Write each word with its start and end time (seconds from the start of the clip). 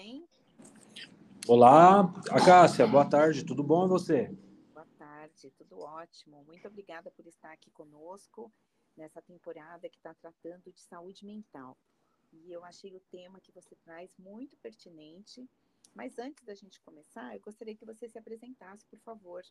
bem? 0.00 0.26
Olá, 1.46 2.00
Acácia, 2.30 2.86
boa 2.86 3.04
tarde, 3.04 3.44
tudo 3.44 3.62
bom 3.62 3.84
e 3.84 3.88
você? 3.88 4.28
Boa 4.72 4.86
tarde, 4.96 5.52
tudo 5.58 5.78
ótimo. 5.80 6.42
Muito 6.44 6.66
obrigada 6.66 7.10
por 7.10 7.26
estar 7.26 7.52
aqui 7.52 7.70
conosco 7.70 8.50
nessa 8.96 9.20
temporada 9.20 9.90
que 9.90 9.98
está 9.98 10.14
tratando 10.14 10.72
de 10.72 10.80
saúde 10.80 11.26
mental. 11.26 11.76
E 12.32 12.50
eu 12.50 12.64
achei 12.64 12.96
o 12.96 13.00
tema 13.10 13.40
que 13.40 13.52
você 13.52 13.76
traz 13.84 14.16
muito 14.16 14.56
pertinente. 14.56 15.46
Mas 15.94 16.18
antes 16.18 16.44
da 16.46 16.54
gente 16.54 16.80
começar, 16.80 17.34
eu 17.34 17.40
gostaria 17.42 17.76
que 17.76 17.84
você 17.84 18.08
se 18.08 18.18
apresentasse, 18.18 18.86
por 18.86 19.00
favor. 19.00 19.42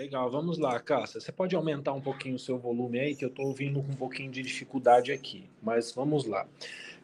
Legal, 0.00 0.30
vamos 0.30 0.56
lá, 0.56 0.80
Cássia. 0.80 1.20
Você 1.20 1.30
pode 1.30 1.54
aumentar 1.54 1.92
um 1.92 2.00
pouquinho 2.00 2.36
o 2.36 2.38
seu 2.38 2.58
volume 2.58 2.98
aí, 2.98 3.14
que 3.14 3.22
eu 3.22 3.28
estou 3.28 3.48
ouvindo 3.48 3.82
com 3.82 3.92
um 3.92 3.96
pouquinho 3.96 4.32
de 4.32 4.40
dificuldade 4.40 5.12
aqui. 5.12 5.44
Mas 5.62 5.92
vamos 5.92 6.24
lá. 6.24 6.48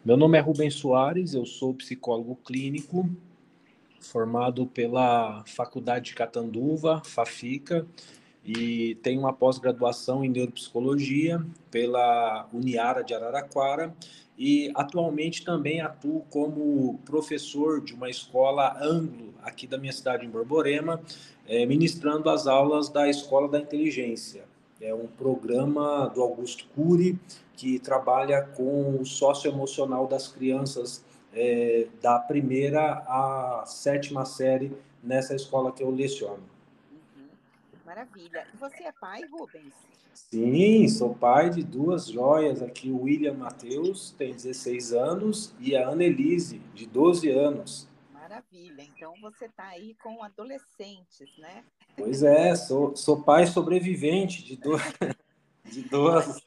Meu 0.03 0.17
nome 0.17 0.39
é 0.39 0.41
Rubens 0.41 0.77
Soares, 0.77 1.35
eu 1.35 1.45
sou 1.45 1.75
psicólogo 1.75 2.35
clínico, 2.37 3.07
formado 4.01 4.67
pela 4.67 5.45
Faculdade 5.45 6.07
de 6.07 6.15
Catanduva, 6.15 7.03
FAFICA, 7.05 7.87
e 8.47 8.95
tenho 9.03 9.21
uma 9.21 9.33
pós-graduação 9.33 10.25
em 10.25 10.29
neuropsicologia 10.29 11.45
pela 11.69 12.49
Uniara 12.53 13.03
de 13.03 13.13
Araraquara 13.13 13.93
e 14.39 14.71
atualmente 14.75 15.45
também 15.45 15.81
atuo 15.81 16.25
como 16.31 16.99
professor 17.05 17.81
de 17.81 17.93
uma 17.93 18.09
escola 18.09 18.77
anglo 18.81 19.35
aqui 19.43 19.67
da 19.67 19.77
minha 19.77 19.93
cidade 19.93 20.25
em 20.25 20.31
Borborema, 20.31 21.01
é, 21.49 21.67
ministrando 21.67 22.31
as 22.31 22.47
aulas 22.47 22.89
da 22.89 23.09
Escola 23.09 23.49
da 23.49 23.59
Inteligência. 23.59 24.45
É 24.81 24.95
um 24.95 25.07
programa 25.07 26.07
do 26.15 26.23
Augusto 26.23 26.67
Cury 26.75 27.19
que 27.57 27.79
trabalha 27.79 28.43
com 28.43 29.01
o 29.01 29.07
socioemocional 29.07 30.07
das 30.07 30.29
crianças 30.29 31.05
é, 31.33 31.87
da 32.03 32.19
primeira 32.19 33.03
à 33.09 33.65
sétima 33.67 34.25
série 34.25 34.73
nessa 35.03 35.35
escola 35.35 35.73
que 35.73 35.83
eu 35.83 35.91
leciono. 35.91 36.56
Maravilha. 37.87 38.45
E 38.53 38.57
você 38.57 38.83
é 38.83 38.93
pai, 38.93 39.21
Rubens? 39.31 39.73
Sim, 40.13 40.89
sou 40.89 41.15
pai 41.15 41.51
de 41.51 41.63
duas 41.63 42.09
joias 42.09 42.61
aqui, 42.61 42.91
o 42.91 43.03
William 43.03 43.35
Matheus, 43.35 44.11
tem 44.11 44.35
16 44.35 44.93
anos, 44.93 45.55
e 45.61 45.77
a 45.77 45.89
Annelise, 45.89 46.59
de 46.75 46.85
12 46.85 47.31
anos. 47.31 47.89
Maravilha, 48.13 48.83
então 48.83 49.15
você 49.21 49.45
está 49.45 49.69
aí 49.69 49.95
com 50.03 50.21
adolescentes, 50.25 51.39
né? 51.39 51.63
Pois 51.97 52.25
é, 52.25 52.57
sou, 52.57 52.97
sou 52.97 53.23
pai 53.23 53.47
sobrevivente 53.47 54.45
de, 54.45 54.57
do, 54.57 54.73
de 55.71 55.83
duas 55.83 56.45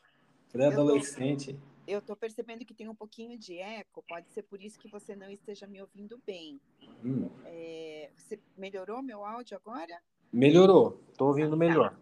pré-adolescentes. 0.52 1.56
Eu 1.88 2.00
estou 2.00 2.18
percebendo 2.18 2.66
que 2.66 2.74
tem 2.74 2.90
um 2.90 2.96
pouquinho 2.96 3.38
de 3.38 3.58
eco, 3.60 4.04
pode 4.10 4.30
ser 4.32 4.44
por 4.44 4.62
isso 4.62 4.78
que 4.78 4.90
você 4.90 5.16
não 5.16 5.30
esteja 5.30 5.66
me 5.66 5.80
ouvindo 5.80 6.22
bem. 6.26 6.60
Hum. 7.04 7.30
É, 7.46 8.10
você 8.18 8.38
melhorou 8.58 9.02
meu 9.02 9.24
áudio 9.24 9.56
agora? 9.56 9.98
Melhorou, 10.32 11.02
estou 11.12 11.28
ouvindo 11.28 11.48
ah, 11.48 11.52
tá. 11.52 11.56
melhor. 11.58 12.00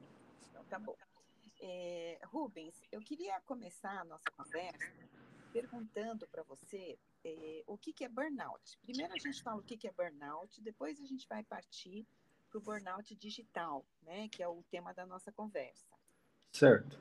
Então 0.50 0.64
tá 0.66 0.80
bom. 0.80 0.96
É, 1.62 2.20
Rubens, 2.26 2.82
eu 2.92 3.02
queria 3.02 3.40
começar 3.46 4.02
a 4.02 4.04
nossa 4.04 4.30
conversa 4.36 4.94
perguntando 5.52 6.28
para 6.28 6.44
você 6.44 6.98
é, 7.26 7.64
o 7.66 7.78
que, 7.78 7.94
que 7.94 8.04
é 8.04 8.10
burnout. 8.10 8.78
Primeiro 8.82 9.14
a 9.14 9.18
gente 9.18 9.42
fala 9.42 9.60
o 9.60 9.64
que, 9.64 9.78
que 9.78 9.88
é 9.88 9.92
burnout, 9.92 10.62
depois 10.62 11.00
a 11.00 11.06
gente 11.06 11.28
vai 11.28 11.44
partir 11.44 12.06
para 12.50 12.60
o 12.60 12.62
burnout 12.62 13.16
digital, 13.16 13.86
né, 14.04 14.28
que 14.30 14.44
é 14.44 14.48
o 14.48 14.64
tema 14.70 14.94
da 14.94 15.06
nossa 15.06 15.32
conversa. 15.32 15.86
Certo. 16.52 17.00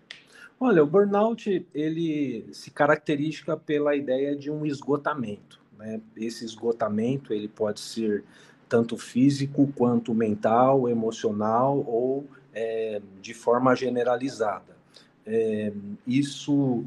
Olha, 0.58 0.82
o 0.82 0.86
burnout 0.86 1.68
ele 1.74 2.52
se 2.52 2.70
caracteriza 2.70 3.56
pela 3.56 3.94
ideia 3.94 4.34
de 4.34 4.50
um 4.50 4.64
esgotamento. 4.64 5.62
Né? 5.72 6.00
Esse 6.16 6.44
esgotamento 6.44 7.32
ele 7.32 7.48
pode 7.48 7.80
ser 7.80 8.24
tanto 8.68 8.96
físico 8.96 9.72
quanto 9.74 10.14
mental, 10.14 10.88
emocional 10.88 11.78
ou 11.86 12.26
é, 12.52 13.00
de 13.20 13.34
forma 13.34 13.74
generalizada. 13.74 14.76
É, 15.24 15.72
isso 16.06 16.84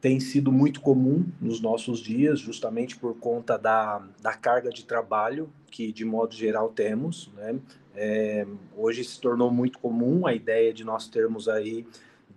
tem 0.00 0.18
sido 0.18 0.50
muito 0.50 0.80
comum 0.80 1.26
nos 1.40 1.60
nossos 1.60 2.00
dias, 2.00 2.40
justamente 2.40 2.96
por 2.96 3.14
conta 3.18 3.58
da, 3.58 4.02
da 4.22 4.32
carga 4.32 4.70
de 4.70 4.84
trabalho 4.84 5.50
que, 5.70 5.92
de 5.92 6.04
modo 6.04 6.34
geral, 6.34 6.70
temos. 6.70 7.30
Né? 7.36 7.58
É, 7.94 8.46
hoje 8.76 9.04
se 9.04 9.20
tornou 9.20 9.50
muito 9.50 9.78
comum 9.78 10.26
a 10.26 10.34
ideia 10.34 10.72
de 10.72 10.84
nós 10.84 11.06
termos 11.06 11.48
aí 11.48 11.86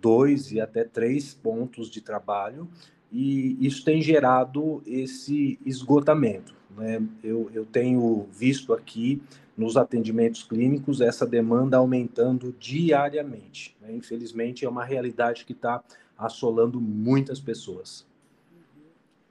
dois 0.00 0.52
e 0.52 0.60
até 0.60 0.84
três 0.84 1.32
pontos 1.32 1.88
de 1.88 2.02
trabalho, 2.02 2.68
e 3.10 3.56
isso 3.64 3.82
tem 3.84 4.02
gerado 4.02 4.82
esse 4.86 5.58
esgotamento. 5.64 6.54
Né? 6.76 7.06
Eu, 7.22 7.50
eu 7.52 7.64
tenho 7.64 8.24
visto 8.32 8.72
aqui 8.72 9.22
nos 9.56 9.76
atendimentos 9.76 10.42
clínicos 10.42 11.00
essa 11.00 11.26
demanda 11.26 11.76
aumentando 11.76 12.52
diariamente. 12.52 13.76
Né? 13.80 13.92
Infelizmente, 13.92 14.64
é 14.64 14.68
uma 14.68 14.84
realidade 14.84 15.44
que 15.44 15.52
está 15.52 15.82
assolando 16.18 16.80
muitas 16.80 17.40
pessoas. 17.40 18.06
Uhum. 18.50 18.90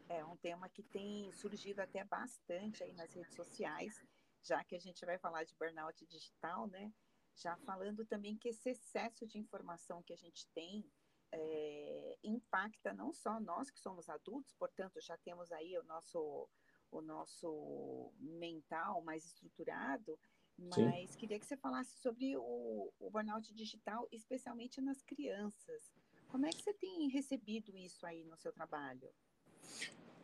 É 0.10 0.24
um 0.26 0.36
tema 0.38 0.70
que 0.70 0.84
tem 0.84 1.32
surgido 1.34 1.82
até 1.82 2.04
bastante 2.04 2.84
aí 2.84 2.94
nas 2.94 3.14
redes 3.14 3.36
sociais, 3.36 4.02
já 4.42 4.64
que 4.64 4.76
a 4.76 4.80
gente 4.80 5.06
vai 5.06 5.18
falar 5.18 5.44
de 5.44 5.56
burnout 5.56 6.06
digital, 6.06 6.68
né? 6.68 6.92
Já 7.36 7.58
falando 7.58 8.06
também 8.06 8.38
que 8.38 8.50
esse 8.50 8.70
excesso 8.70 9.26
de 9.26 9.40
informação 9.40 10.04
que 10.04 10.14
a 10.14 10.18
gente 10.18 10.48
tem 10.54 10.86
é, 11.32 12.18
impacta 12.24 12.94
não 12.94 13.12
só 13.12 13.40
nós 13.40 13.72
que 13.72 13.80
somos 13.80 14.08
adultos, 14.08 14.54
portanto 14.54 15.02
já 15.02 15.18
temos 15.18 15.52
aí 15.52 15.76
o 15.78 15.84
nosso 15.84 16.48
o 16.94 17.02
nosso 17.02 18.12
mental 18.20 19.02
mais 19.02 19.26
estruturado, 19.26 20.18
mas 20.58 21.12
Sim. 21.12 21.18
queria 21.18 21.40
que 21.40 21.46
você 21.46 21.58
falasse 21.58 21.98
sobre 22.00 22.38
o, 22.38 22.92
o 23.00 23.10
burnout 23.10 23.54
digital, 23.54 24.08
especialmente 24.12 24.80
nas 24.80 25.02
crianças. 25.02 25.92
Como 26.28 26.46
é 26.46 26.50
que 26.50 26.62
você 26.62 26.74
tem 26.74 27.10
recebido 27.10 27.76
isso 27.78 28.06
aí 28.06 28.24
no 28.24 28.38
seu 28.38 28.52
trabalho? 28.52 29.10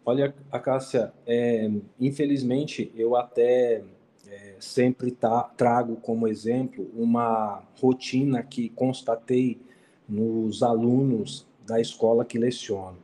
Olha, 0.05 0.33
Acácia, 0.51 1.13
é, 1.25 1.69
infelizmente 1.99 2.91
eu 2.95 3.15
até 3.15 3.83
é, 4.27 4.55
sempre 4.59 5.11
tá, 5.11 5.43
trago 5.43 5.97
como 5.97 6.27
exemplo 6.27 6.89
uma 6.93 7.63
rotina 7.79 8.41
que 8.41 8.69
constatei 8.69 9.61
nos 10.07 10.63
alunos 10.63 11.45
da 11.65 11.79
escola 11.79 12.25
que 12.25 12.39
leciono 12.39 12.97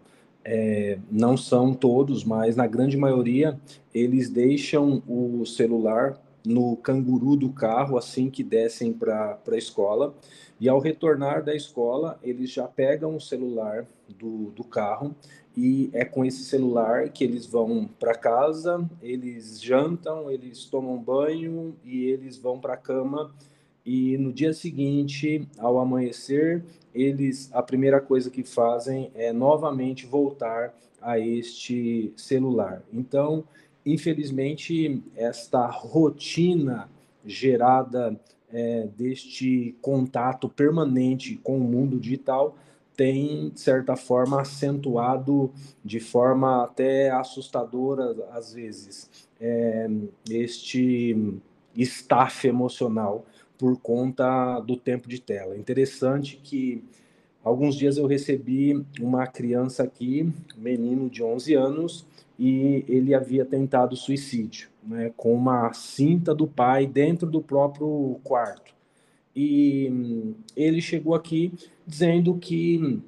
é, 0.46 1.00
não 1.12 1.36
são 1.36 1.74
todos, 1.74 2.24
mas 2.24 2.56
na 2.56 2.68
grande 2.68 2.96
maioria, 2.96 3.60
eles 3.94 4.30
deixam 4.30 5.02
o 5.08 5.44
celular 5.46 6.22
no 6.46 6.78
canguru 6.78 7.36
do 7.36 7.50
carro 7.50 7.98
assim 7.98 8.30
que 8.30 8.44
descem 8.44 8.94
para 8.94 9.40
a 9.52 9.58
escola. 9.58 10.16
E 10.60 10.70
ao 10.70 10.80
retornar 10.80 11.44
da 11.44 11.56
escola, 11.56 12.20
eles 12.22 12.52
já 12.52 12.68
pegam 12.68 13.16
o 13.16 13.20
celular 13.20 13.86
do, 14.08 14.52
do 14.52 14.64
carro 14.64 15.16
e 15.58 15.90
é 15.92 16.06
com 16.06 16.24
esse 16.24 16.44
celular 16.44 17.10
que 17.10 17.24
eles 17.24 17.46
vão 17.46 17.90
para 18.00 18.14
casa, 18.14 18.88
eles 19.02 19.62
jantam, 19.62 20.30
eles 20.30 20.66
tomam 20.66 20.98
banho 20.98 21.76
e 21.84 22.06
eles 22.06 22.38
vão 22.38 22.60
para 22.60 22.74
a 22.74 22.78
cama. 22.78 23.34
E 23.86 24.18
no 24.18 24.34
dia 24.34 24.52
seguinte, 24.52 25.48
ao 25.60 25.78
amanhecer, 25.78 26.64
eles 26.94 27.50
a 27.54 27.62
primeira 27.62 28.02
coisa 28.02 28.32
que 28.32 28.44
fazem 28.44 29.12
é 29.14 29.32
novamente 29.32 30.06
voltar 30.06 30.74
a 31.02 31.20
este 31.20 32.12
celular. 32.18 32.82
Então, 32.92 33.44
infelizmente, 33.86 35.04
esta 35.16 35.68
rotina 35.68 36.90
gerada 37.24 38.20
é, 38.52 38.88
deste 38.98 39.76
contato 39.82 40.50
permanente 40.50 41.36
com 41.44 41.58
o 41.58 41.64
mundo 41.64 42.00
digital 42.00 42.58
tem, 42.96 43.50
de 43.50 43.60
certa 43.60 43.96
forma, 43.96 44.42
acentuado 44.42 45.52
de 45.84 46.00
forma 46.00 46.64
até 46.64 47.12
assustadora, 47.12 48.16
às 48.32 48.54
vezes, 48.54 49.10
é, 49.40 49.88
este 50.30 51.40
staff 51.76 52.48
emocional 52.48 53.26
por 53.58 53.78
conta 53.80 54.60
do 54.60 54.76
tempo 54.76 55.08
de 55.08 55.20
tela. 55.20 55.58
Interessante 55.58 56.40
que 56.44 56.84
alguns 57.44 57.76
dias 57.76 57.98
eu 57.98 58.08
recebi 58.08 58.86
uma 59.00 59.28
criança 59.28 59.84
aqui, 59.84 60.32
um 60.58 60.62
menino 60.62 61.10
de 61.10 61.24
11 61.24 61.54
anos, 61.54 62.06
e 62.38 62.84
ele 62.88 63.14
havia 63.14 63.46
tentado 63.46 63.96
suicídio, 63.96 64.70
né, 64.84 65.12
com 65.16 65.34
uma 65.34 65.72
cinta 65.74 66.36
do 66.36 66.46
pai 66.46 66.86
dentro 66.86 67.30
do 67.30 67.42
próprio 67.42 68.20
quarto. 68.24 68.74
E 69.36 69.90
hum, 69.92 70.34
ele 70.56 70.82
chegou 70.82 71.14
aqui 71.14 71.54
dizendo 71.86 72.36
que 72.36 73.02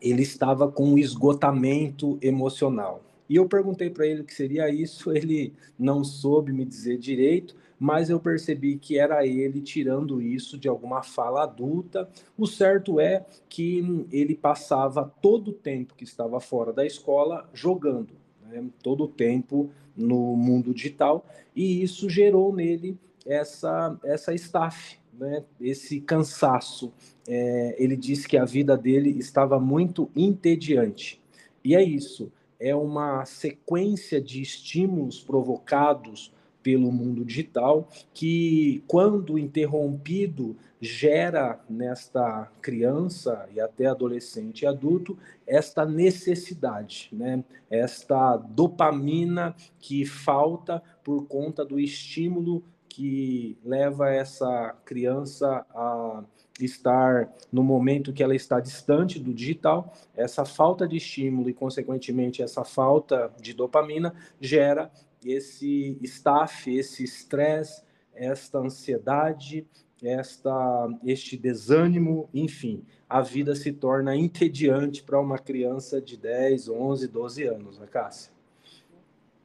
ele 0.00 0.22
estava 0.22 0.70
com 0.70 0.84
um 0.84 0.98
esgotamento 0.98 2.18
emocional. 2.22 3.02
E 3.28 3.36
eu 3.36 3.46
perguntei 3.46 3.90
para 3.90 4.06
ele 4.06 4.22
o 4.22 4.24
que 4.24 4.34
seria 4.34 4.70
isso, 4.70 5.12
ele 5.12 5.52
não 5.78 6.02
soube 6.02 6.52
me 6.52 6.64
dizer 6.64 6.96
direito, 6.96 7.54
mas 7.78 8.10
eu 8.10 8.18
percebi 8.18 8.76
que 8.76 8.98
era 8.98 9.26
ele 9.26 9.60
tirando 9.60 10.20
isso 10.20 10.58
de 10.58 10.68
alguma 10.68 11.02
fala 11.02 11.44
adulta. 11.44 12.08
O 12.36 12.46
certo 12.46 12.98
é 12.98 13.24
que 13.48 14.06
ele 14.10 14.34
passava 14.34 15.12
todo 15.22 15.48
o 15.48 15.54
tempo 15.54 15.94
que 15.94 16.04
estava 16.04 16.40
fora 16.40 16.72
da 16.72 16.84
escola 16.84 17.48
jogando. 17.52 18.16
né, 18.48 18.64
todo 18.82 19.04
o 19.04 19.08
tempo 19.08 19.70
no 19.96 20.36
mundo 20.36 20.72
digital, 20.72 21.26
e 21.54 21.82
isso 21.82 22.08
gerou 22.08 22.54
nele 22.54 22.96
essa, 23.26 23.98
essa 24.04 24.32
staff, 24.34 24.98
né, 25.12 25.44
esse 25.60 26.00
cansaço. 26.00 26.92
É, 27.26 27.76
ele 27.78 27.96
disse 27.96 28.26
que 28.26 28.38
a 28.38 28.44
vida 28.44 28.76
dele 28.76 29.10
estava 29.18 29.60
muito 29.60 30.10
entediante. 30.16 31.20
E 31.64 31.74
é 31.74 31.82
isso, 31.82 32.32
é 32.58 32.74
uma 32.74 33.24
sequência 33.26 34.20
de 34.20 34.40
estímulos 34.40 35.20
provocados 35.22 36.32
pelo 36.68 36.92
mundo 36.92 37.24
digital 37.24 37.88
que, 38.12 38.84
quando 38.86 39.38
interrompido, 39.38 40.54
gera 40.78 41.58
nesta 41.66 42.52
criança 42.60 43.48
e 43.54 43.58
até 43.58 43.86
adolescente 43.86 44.62
e 44.62 44.66
adulto 44.66 45.16
esta 45.46 45.86
necessidade, 45.86 47.08
né? 47.10 47.42
esta 47.70 48.36
dopamina 48.36 49.56
que 49.80 50.04
falta 50.04 50.82
por 51.02 51.26
conta 51.26 51.64
do 51.64 51.80
estímulo 51.80 52.62
que 52.86 53.56
leva 53.64 54.10
essa 54.10 54.76
criança 54.84 55.64
a 55.74 56.22
estar 56.60 57.32
no 57.50 57.62
momento 57.62 58.12
que 58.12 58.22
ela 58.22 58.34
está 58.34 58.60
distante 58.60 59.18
do 59.18 59.32
digital, 59.32 59.92
essa 60.14 60.44
falta 60.44 60.86
de 60.86 60.96
estímulo 60.96 61.48
e, 61.48 61.54
consequentemente, 61.54 62.42
essa 62.42 62.64
falta 62.64 63.32
de 63.40 63.54
dopamina 63.54 64.12
gera 64.38 64.90
esse 65.24 65.98
staff, 66.02 66.70
esse 66.74 67.04
estresse, 67.04 67.82
esta 68.12 68.58
ansiedade, 68.58 69.66
esta, 70.02 70.88
este 71.04 71.36
desânimo, 71.36 72.28
enfim, 72.32 72.84
a 73.08 73.20
vida 73.20 73.54
se 73.54 73.72
torna 73.72 74.14
entediante 74.14 75.02
para 75.02 75.20
uma 75.20 75.38
criança 75.38 76.00
de 76.00 76.16
10, 76.16 76.68
11, 76.68 77.08
12 77.08 77.44
anos, 77.44 77.78
né, 77.78 77.86
Cássia? 77.86 78.32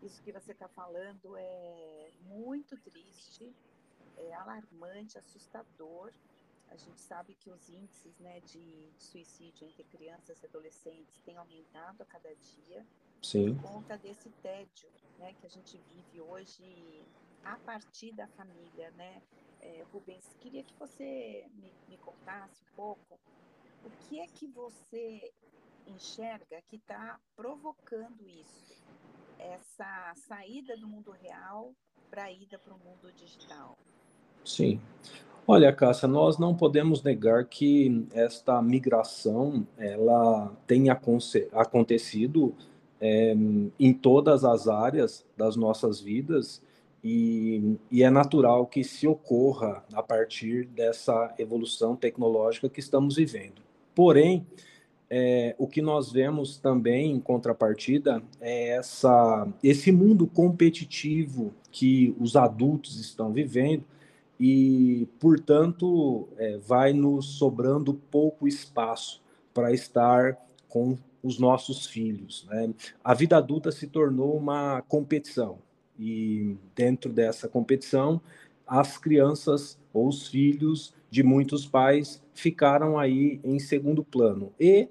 Isso 0.02 0.22
que 0.22 0.31
você 0.31 0.52
está 0.52 0.68
falando 0.68 1.38
é 1.38 2.10
muito 2.28 2.78
triste, 2.78 3.54
é 4.18 4.34
alarmante, 4.36 5.18
assustador. 5.18 6.12
A 6.69 6.76
gente 6.76 7.00
sabe 7.00 7.36
que 7.40 7.50
os 7.50 7.69
índices 7.69 8.19
né, 8.19 8.42
de, 8.42 8.90
suicídio 8.98 9.66
entre 9.68 9.84
crianças 9.86 10.42
e 10.42 10.46
adolescentes 10.46 11.22
têm 11.22 11.38
aumentado 11.38 12.02
a 12.02 12.06
cada 12.06 12.30
dia 12.36 12.86
Sim. 13.24 13.56
por 13.56 13.72
conta 13.72 13.98
desse 13.98 14.30
tédio 14.44 14.90
né, 15.18 15.34
que 15.40 15.48
a 15.48 15.50
gente 15.50 15.80
vive 15.90 16.22
hoje 16.22 17.04
a 17.44 17.56
partir 17.58 18.12
da 18.14 18.28
família, 18.28 18.92
né? 18.98 19.22
É, 19.62 19.84
Rubens, 19.94 20.36
queria 20.42 20.62
que 20.62 20.74
você 20.78 21.46
me, 21.56 21.72
me 21.90 21.98
contasse 21.98 22.62
um 22.62 22.75
pouco 22.75 23.20
o 23.86 23.90
que 24.02 24.20
é 24.20 24.28
que 24.28 24.46
você 24.48 25.31
enxerga 25.88 26.62
que 26.68 26.75
está 26.75 27.18
provocando 27.36 28.28
isso, 28.28 28.84
essa 29.40 30.14
saída 30.16 30.76
do 30.78 30.88
mundo 30.88 31.12
real 31.12 31.74
para 32.10 32.26
a 32.26 32.31
ida 32.31 32.60
para 32.60 32.74
o 32.74 32.78
mundo 32.78 33.12
digital. 33.16 33.78
Sim. 34.46 34.81
Olha, 35.46 35.74
Cássia, 35.74 36.08
nós 36.08 36.38
não 36.38 36.56
podemos 36.56 37.04
negar 37.04 37.46
que 37.46 38.08
esta 38.14 38.62
migração 38.62 39.68
ela 39.78 40.56
tem 40.66 40.90
acontecido 40.90 42.56
é, 43.06 43.36
em 43.78 43.94
todas 43.94 44.46
as 44.46 44.70
áreas 44.70 45.26
das 45.36 45.58
nossas 45.58 46.00
vidas 46.00 46.62
e, 47.04 47.76
e, 47.92 48.02
é 48.02 48.10
natural 48.10 48.66
que 48.66 48.82
se 48.82 49.06
ocorra 49.06 49.84
a 49.92 50.02
partir 50.02 50.68
dessa 50.68 51.36
evolução 51.38 51.98
tecnológica 51.98 52.70
que 52.70 52.80
estamos 52.80 53.18
vivendo. 53.18 53.62
Porém, 53.94 54.48
é, 55.10 55.54
o 55.60 55.68
que 55.68 55.82
nós 55.82 56.14
vemos 56.14 56.58
também 56.58 57.12
em 57.12 57.20
contrapartida 57.20 58.24
é 58.40 58.70
essa, 58.70 59.50
esse 59.62 59.92
mundo 59.92 60.26
competitivo 60.26 61.54
que 61.74 62.16
os 62.18 62.38
adultos 62.38 63.02
estão 63.02 63.34
vivendo 63.34 63.84
e, 64.40 65.10
portanto, 65.20 66.30
é, 66.38 66.56
vai 66.58 66.94
nos 66.94 67.38
sobrando 67.38 67.96
pouco 68.10 68.48
espaço 68.48 69.22
para 69.54 69.74
estar 69.74 70.38
com 70.70 70.98
os 71.24 71.40
nossos 71.40 71.88
filhos. 71.88 72.46
Né? 72.50 72.74
A 73.04 73.14
vida 73.14 73.38
adulta 73.38 73.72
se 73.72 73.88
tornou 73.88 74.38
uma 74.38 74.81
competição 74.84 75.60
e 75.98 76.58
dentro 76.75 77.12
dessa 77.12 77.48
competição 77.48 78.22
as 78.68 78.98
crianças 78.98 79.80
ou 79.94 80.08
os 80.08 80.28
filhos 80.28 80.94
de 81.10 81.24
muitos 81.24 81.66
pais 81.66 82.22
ficaram 82.34 82.98
aí 82.98 83.40
em 83.44 83.60
segundo 83.60 84.04
plano 84.04 84.52
e 84.60 84.90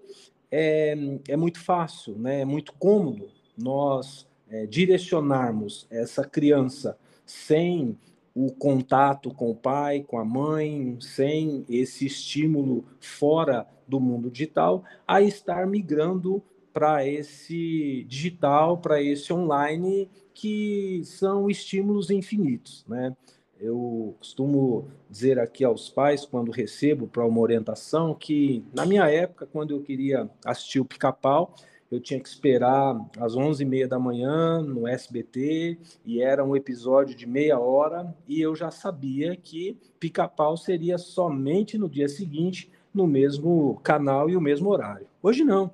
é, 0.51 0.95
é 1.29 1.37
muito 1.37 1.59
fácil, 1.59 2.15
né? 2.19 2.43
É 2.43 2.45
muito 2.45 2.75
cômodo 2.75 3.31
nós 3.57 4.29
é, 4.51 4.67
direcionarmos 4.67 5.87
essa 5.91 6.25
criança 6.25 6.97
sem 7.25 7.99
o 8.35 8.53
contato 8.53 9.33
com 9.33 9.51
o 9.51 9.55
pai, 9.55 10.05
com 10.07 10.19
a 10.19 10.25
mãe, 10.25 10.97
sem 11.01 11.65
esse 11.69 12.07
estímulo 12.07 12.85
fora 13.01 13.67
do 13.93 14.01
mundo 14.01 14.31
digital, 14.31 14.83
a 15.07 15.21
estar 15.21 15.67
migrando 15.67 16.43
para 16.73 17.07
esse 17.07 18.05
digital, 18.09 18.79
para 18.79 19.03
esse 19.03 19.31
online, 19.33 20.09
que 20.33 21.03
são 21.05 21.51
estímulos 21.51 22.11
infinitos, 22.11 22.85
né? 22.89 23.15
Eu 23.61 24.17
costumo 24.19 24.89
dizer 25.09 25.39
aqui 25.39 25.63
aos 25.63 25.89
pais, 25.91 26.25
quando 26.25 26.51
recebo 26.51 27.07
para 27.07 27.25
uma 27.25 27.41
orientação, 27.41 28.15
que 28.15 28.65
na 28.75 28.87
minha 28.87 29.09
época, 29.09 29.47
quando 29.47 29.73
eu 29.73 29.83
queria 29.83 30.29
assistir 30.45 30.81
o 30.81 30.85
pica-pau, 30.85 31.55
eu 31.91 32.01
tinha 32.01 32.19
que 32.19 32.29
esperar 32.29 32.99
às 33.19 33.35
11h30 33.35 33.87
da 33.87 33.99
manhã 33.99 34.63
no 34.63 34.89
SBT 34.89 35.79
e 36.07 36.23
era 36.23 36.43
um 36.43 36.57
episódio 36.57 37.15
de 37.15 37.27
meia 37.27 37.61
hora 37.61 38.17
e 38.27 38.41
eu 38.41 38.57
já 38.57 38.71
sabia 38.71 39.37
que 39.37 39.77
pica-pau 40.01 40.57
seria 40.57 40.97
somente 40.97 41.77
no 41.77 41.91
dia 41.91 42.09
seguinte 42.09 42.71
no 42.95 43.07
mesmo 43.07 43.81
canal 43.83 44.29
e 44.29 44.37
o 44.37 44.41
mesmo 44.41 44.71
horário. 44.71 45.07
Hoje 45.23 45.45
não. 45.45 45.73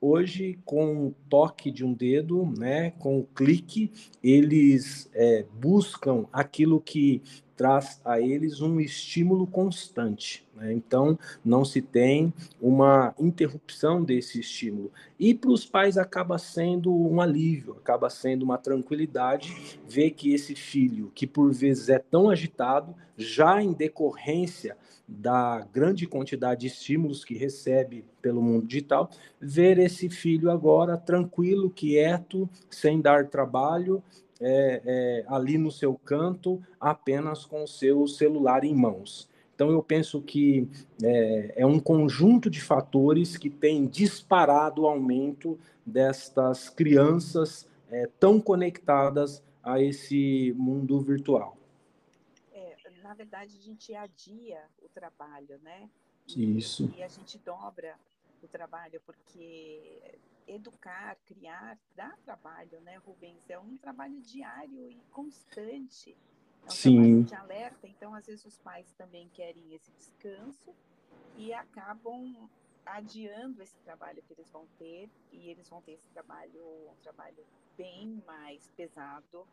Hoje, 0.00 0.58
com 0.64 1.08
o 1.08 1.14
toque 1.28 1.70
de 1.70 1.84
um 1.84 1.92
dedo, 1.92 2.50
né, 2.56 2.92
com 2.92 3.18
o 3.18 3.24
clique, 3.34 3.92
eles 4.22 5.10
é, 5.12 5.44
buscam 5.60 6.24
aquilo 6.32 6.80
que 6.80 7.22
traz 7.60 8.00
a 8.06 8.18
eles 8.18 8.62
um 8.62 8.80
estímulo 8.80 9.46
constante. 9.46 10.48
Né? 10.56 10.72
Então, 10.72 11.18
não 11.44 11.62
se 11.62 11.82
tem 11.82 12.32
uma 12.58 13.14
interrupção 13.18 14.02
desse 14.02 14.40
estímulo. 14.40 14.90
E 15.18 15.34
para 15.34 15.50
os 15.50 15.66
pais 15.66 15.98
acaba 15.98 16.38
sendo 16.38 16.90
um 16.90 17.20
alívio, 17.20 17.76
acaba 17.78 18.08
sendo 18.08 18.44
uma 18.44 18.56
tranquilidade 18.56 19.78
ver 19.86 20.12
que 20.12 20.32
esse 20.32 20.54
filho, 20.54 21.12
que 21.14 21.26
por 21.26 21.52
vezes 21.52 21.90
é 21.90 21.98
tão 21.98 22.30
agitado, 22.30 22.94
já 23.14 23.62
em 23.62 23.74
decorrência 23.74 24.74
da 25.06 25.60
grande 25.70 26.06
quantidade 26.06 26.62
de 26.62 26.68
estímulos 26.68 27.26
que 27.26 27.36
recebe 27.36 28.06
pelo 28.22 28.40
mundo 28.40 28.66
digital, 28.66 29.10
ver 29.38 29.78
esse 29.78 30.08
filho 30.08 30.50
agora 30.50 30.96
tranquilo, 30.96 31.68
quieto, 31.68 32.48
sem 32.70 33.02
dar 33.02 33.26
trabalho, 33.26 34.02
é, 34.40 34.82
é, 34.84 35.24
ali 35.28 35.58
no 35.58 35.70
seu 35.70 35.94
canto, 35.94 36.62
apenas 36.80 37.44
com 37.44 37.62
o 37.62 37.68
seu 37.68 38.06
celular 38.06 38.64
em 38.64 38.74
mãos. 38.74 39.28
Então, 39.54 39.70
eu 39.70 39.82
penso 39.82 40.22
que 40.22 40.66
é, 41.02 41.52
é 41.56 41.66
um 41.66 41.78
conjunto 41.78 42.48
de 42.48 42.62
fatores 42.62 43.36
que 43.36 43.50
tem 43.50 43.86
disparado 43.86 44.82
o 44.82 44.86
aumento 44.86 45.58
destas 45.84 46.70
crianças 46.70 47.68
é, 47.90 48.08
tão 48.18 48.40
conectadas 48.40 49.42
a 49.62 49.78
esse 49.78 50.54
mundo 50.56 50.98
virtual. 51.00 51.58
É, 52.52 52.74
na 53.02 53.12
verdade, 53.12 53.58
a 53.58 53.62
gente 53.62 53.94
adia 53.94 54.62
o 54.82 54.88
trabalho, 54.88 55.58
né? 55.62 55.90
Isso. 56.26 56.90
E 56.96 57.02
a 57.02 57.08
gente 57.08 57.36
dobra 57.38 57.96
o 58.42 58.48
trabalho, 58.48 59.00
porque 59.04 60.00
educar, 60.50 61.16
criar, 61.26 61.78
dá 61.94 62.10
trabalho, 62.24 62.80
né, 62.80 62.96
Rubens? 62.96 63.48
É 63.48 63.58
um 63.58 63.76
trabalho 63.76 64.20
diário 64.20 64.90
e 64.90 65.00
constante. 65.10 66.16
É 66.62 66.66
um 66.66 66.70
Sim. 66.70 67.22
de 67.22 67.34
alerta, 67.34 67.86
então 67.86 68.14
às 68.14 68.26
vezes 68.26 68.44
os 68.44 68.58
pais 68.58 68.92
também 68.92 69.28
querem 69.30 69.72
esse 69.72 69.90
descanso 69.92 70.74
e 71.36 71.52
acabam 71.52 72.50
adiando 72.84 73.62
esse 73.62 73.78
trabalho 73.78 74.22
que 74.22 74.32
eles 74.32 74.50
vão 74.50 74.66
ter 74.78 75.08
e 75.32 75.48
eles 75.48 75.68
vão 75.68 75.80
ter 75.80 75.92
esse 75.92 76.08
trabalho, 76.08 76.62
um 76.90 76.96
trabalho 77.02 77.46
bem 77.76 78.22
mais 78.26 78.68
pesado 78.76 79.46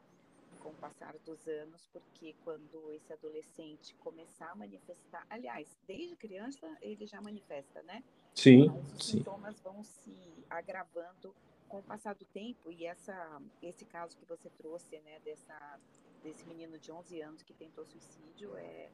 com 0.60 0.70
o 0.70 0.74
passar 0.74 1.16
dos 1.25 1.48
anos, 1.48 1.88
porque 1.94 2.36
quando 2.44 2.92
esse 2.92 3.12
adolescente 3.13 3.94
começar 3.96 4.51
a 4.51 4.56
manifestar, 4.56 5.25
aliás, 5.30 5.77
desde 5.88 6.16
criança 6.16 6.68
ele 6.82 7.06
já 7.06 7.22
manifesta, 7.22 7.82
né? 7.84 8.04
Sim. 8.34 8.68
Mas 8.68 8.94
os 8.94 9.06
sim. 9.06 9.18
sintomas 9.18 9.60
vão 9.62 9.84
se 9.84 10.46
agravando 10.50 11.34
com 11.68 11.80
o 11.80 11.84
passar 11.84 12.16
do 12.16 12.25
tempo 12.25 12.72
e 12.72 12.86
essa 12.86 13.42
esse 13.62 13.86
caso 13.86 14.16
que 14.18 14.25
você 14.25 14.50
trouxe, 14.51 15.00
né, 15.00 15.20
dessa 15.24 15.80
desse 16.24 16.46
menino 16.46 16.80
de 16.80 16.92
11 16.92 17.22
anos 17.22 17.44
que 17.44 17.54
tentou 17.54 17.86
suicídio 17.86 18.56
é 18.58 18.89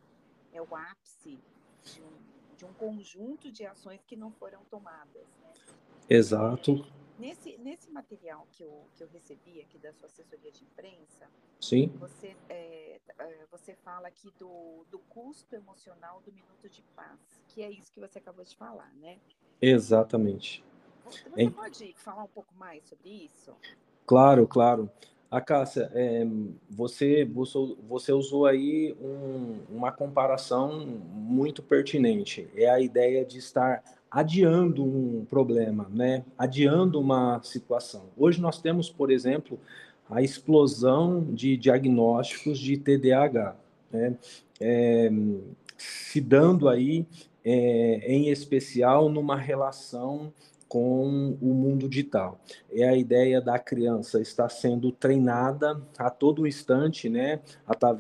é 0.52 0.62
o 0.62 0.76
ápice 0.76 1.40
de 1.84 2.02
um, 2.02 2.56
de 2.58 2.66
um 2.66 2.74
conjunto 2.74 3.52
de 3.52 3.66
ações 3.66 4.04
que 4.06 4.16
não 4.16 4.32
foram 4.32 4.64
tomadas, 4.66 5.28
né? 5.42 5.54
Exato. 6.10 6.86
Nesse, 7.20 7.58
nesse 7.60 7.92
material 7.92 8.48
que 8.52 8.64
eu, 8.64 8.86
que 8.96 9.04
eu 9.04 9.08
recebi 9.10 9.62
aqui 9.62 9.78
da 9.78 9.94
sua 9.94 10.08
assessoria 10.08 10.52
de 10.52 10.64
imprensa, 10.64 11.30
Sim. 11.64 11.90
Você, 11.98 12.36
é, 12.50 13.00
é, 13.20 13.46
você 13.50 13.74
fala 13.86 14.10
aqui 14.10 14.30
do, 14.38 14.86
do 14.92 15.00
custo 15.00 15.56
emocional 15.56 16.22
do 16.26 16.34
minuto 16.34 16.68
de 16.70 16.82
paz, 16.94 17.18
que 17.48 17.62
é 17.62 17.72
isso 17.72 17.90
que 17.94 18.02
você 18.02 18.20
acabou 18.20 18.44
de 18.44 18.54
falar, 18.54 18.92
né? 19.00 19.18
Exatamente. 19.62 20.62
Você 21.06 21.24
é... 21.38 21.50
pode 21.50 21.94
falar 21.96 22.24
um 22.24 22.28
pouco 22.28 22.54
mais 22.56 22.84
sobre 22.84 23.10
isso? 23.10 23.56
Claro, 24.06 24.46
claro. 24.46 24.92
A 25.32 25.40
Cássia, 25.40 25.90
é, 25.94 26.26
você, 26.70 27.24
você 27.26 28.12
usou 28.12 28.46
aí 28.46 28.94
um, 29.00 29.64
uma 29.70 29.92
comparação 29.92 30.86
muito 30.86 31.64
pertinente. 31.64 32.50
É 32.56 32.70
a 32.70 32.82
ideia 32.82 33.24
de 33.24 33.38
estar 33.38 33.82
adiando 34.14 34.86
um 34.86 35.26
problema, 35.26 35.88
né? 35.92 36.24
adiando 36.38 37.00
uma 37.00 37.42
situação. 37.42 38.04
Hoje 38.16 38.40
nós 38.40 38.62
temos, 38.62 38.88
por 38.88 39.10
exemplo, 39.10 39.60
a 40.08 40.22
explosão 40.22 41.24
de 41.34 41.58
diagnósticos 41.58 42.60
de 42.60 42.78
TDAH, 42.78 43.56
né? 43.92 44.16
É, 44.62 45.12
se 45.78 46.22
dando 46.22 46.70
aí, 46.70 47.08
é, 47.44 48.06
em 48.06 48.30
especial, 48.30 49.10
numa 49.10 49.36
relação 49.36 50.32
com 50.68 51.38
o 51.42 51.54
mundo 51.54 51.90
digital. 51.90 52.40
É 52.72 52.88
a 52.88 52.96
ideia 52.96 53.42
da 53.42 53.60
criança 53.60 54.22
estar 54.22 54.50
sendo 54.50 54.92
treinada 54.92 55.82
a 55.98 56.10
todo 56.10 56.48
instante, 56.48 57.10
né, 57.10 57.42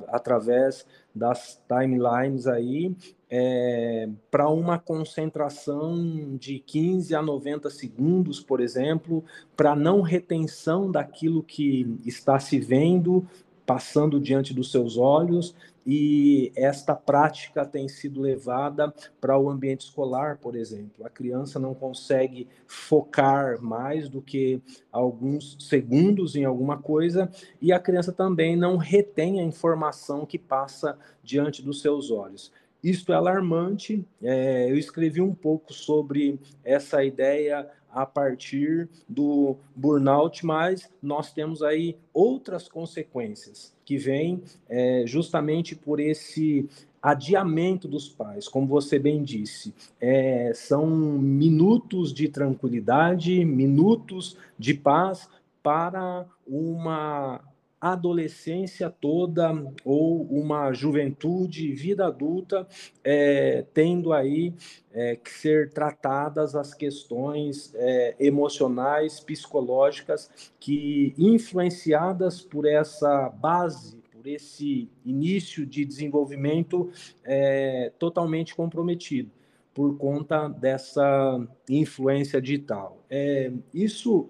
através 0.07 0.85
das 1.13 1.61
timelines 1.67 2.47
aí, 2.47 2.95
é, 3.29 4.09
para 4.31 4.49
uma 4.49 4.79
concentração 4.79 6.35
de 6.37 6.59
15 6.59 7.15
a 7.15 7.21
90 7.21 7.69
segundos, 7.69 8.39
por 8.39 8.59
exemplo, 8.59 9.23
para 9.55 9.75
não 9.75 10.01
retenção 10.01 10.91
daquilo 10.91 11.43
que 11.43 11.99
está 12.05 12.39
se 12.39 12.59
vendo, 12.59 13.25
passando 13.65 14.19
diante 14.19 14.53
dos 14.53 14.71
seus 14.71 14.97
olhos, 14.97 15.55
e 15.85 16.51
esta 16.55 16.95
prática 16.95 17.65
tem 17.65 17.87
sido 17.87 18.21
levada 18.21 18.93
para 19.19 19.37
o 19.37 19.49
ambiente 19.49 19.81
escolar, 19.81 20.37
por 20.37 20.55
exemplo. 20.55 21.05
A 21.05 21.09
criança 21.09 21.59
não 21.59 21.73
consegue 21.73 22.47
focar 22.65 23.61
mais 23.61 24.07
do 24.07 24.21
que 24.21 24.61
alguns 24.91 25.57
segundos 25.59 26.35
em 26.35 26.45
alguma 26.45 26.77
coisa 26.77 27.29
e 27.61 27.73
a 27.73 27.79
criança 27.79 28.11
também 28.11 28.55
não 28.55 28.77
retém 28.77 29.39
a 29.39 29.43
informação 29.43 30.25
que 30.25 30.39
passa 30.39 30.97
diante 31.21 31.61
dos 31.61 31.81
seus 31.81 32.11
olhos. 32.11 32.51
Isto 32.83 33.13
é 33.13 33.15
alarmante. 33.15 34.05
É, 34.21 34.69
eu 34.69 34.77
escrevi 34.77 35.21
um 35.21 35.33
pouco 35.33 35.73
sobre 35.73 36.37
essa 36.65 37.03
ideia 37.03 37.69
a 37.93 38.05
partir 38.05 38.89
do 39.07 39.55
burnout, 39.75 40.45
mas 40.45 40.89
nós 41.01 41.31
temos 41.31 41.61
aí 41.61 41.95
outras 42.13 42.67
consequências 42.67 43.73
que 43.85 43.97
vêm 43.97 44.41
é, 44.67 45.03
justamente 45.05 45.75
por 45.75 45.99
esse 45.99 46.67
adiamento 47.01 47.87
dos 47.87 48.07
pais, 48.07 48.47
como 48.47 48.65
você 48.65 48.97
bem 48.97 49.23
disse, 49.23 49.73
é, 49.99 50.53
são 50.55 50.87
minutos 50.87 52.13
de 52.13 52.29
tranquilidade, 52.29 53.43
minutos 53.43 54.37
de 54.57 54.73
paz 54.73 55.29
para 55.61 56.25
uma 56.47 57.41
adolescência 57.83 58.89
toda 58.89 59.51
ou 59.83 60.23
uma 60.23 60.71
juventude, 60.71 61.73
vida 61.73 62.07
adulta, 62.07 62.65
é, 63.03 63.65
tendo 63.73 64.13
aí 64.13 64.53
é, 64.93 65.17
que 65.17 65.29
ser 65.29 65.69
tratadas 65.69 66.55
as 66.55 66.73
questões 66.73 67.73
é, 67.75 68.15
emocionais, 68.17 69.19
psicológicas, 69.19 70.31
que 70.61 71.13
influenciadas 71.17 72.39
por 72.39 72.65
essa 72.65 73.27
base, 73.27 74.01
por 74.13 74.25
esse 74.25 74.87
início 75.03 75.65
de 75.65 75.83
desenvolvimento 75.83 76.89
é, 77.25 77.91
totalmente 77.99 78.55
comprometido 78.55 79.29
por 79.73 79.97
conta 79.97 80.47
dessa 80.47 81.45
influência 81.67 82.39
digital. 82.39 83.03
É, 83.09 83.51
isso 83.73 84.29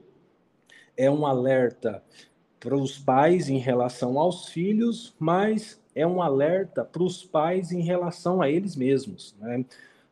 é 0.98 1.12
um 1.12 1.25
alerta 1.25 2.01
para 2.63 2.77
os 2.77 2.98
pais 2.98 3.50
em 3.50 3.58
relação 3.58 4.17
aos 4.17 4.48
filhos, 4.48 5.13
mas 5.20 5.77
é 5.93 6.08
um 6.08 6.22
alerta 6.22 6.86
para 6.86 7.03
os 7.03 7.22
pais 7.22 7.74
em 7.74 7.82
relação 7.82 8.41
a 8.41 8.50
eles 8.50 8.77
mesmos. 8.77 9.36
Né? 9.38 9.65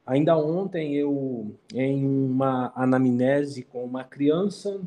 Ainda 0.05 0.37
ontem 0.37 0.93
eu, 0.93 1.55
em 1.73 2.05
uma 2.05 2.73
anamnese 2.75 3.63
com 3.63 3.85
uma 3.85 4.03
criança, 4.03 4.81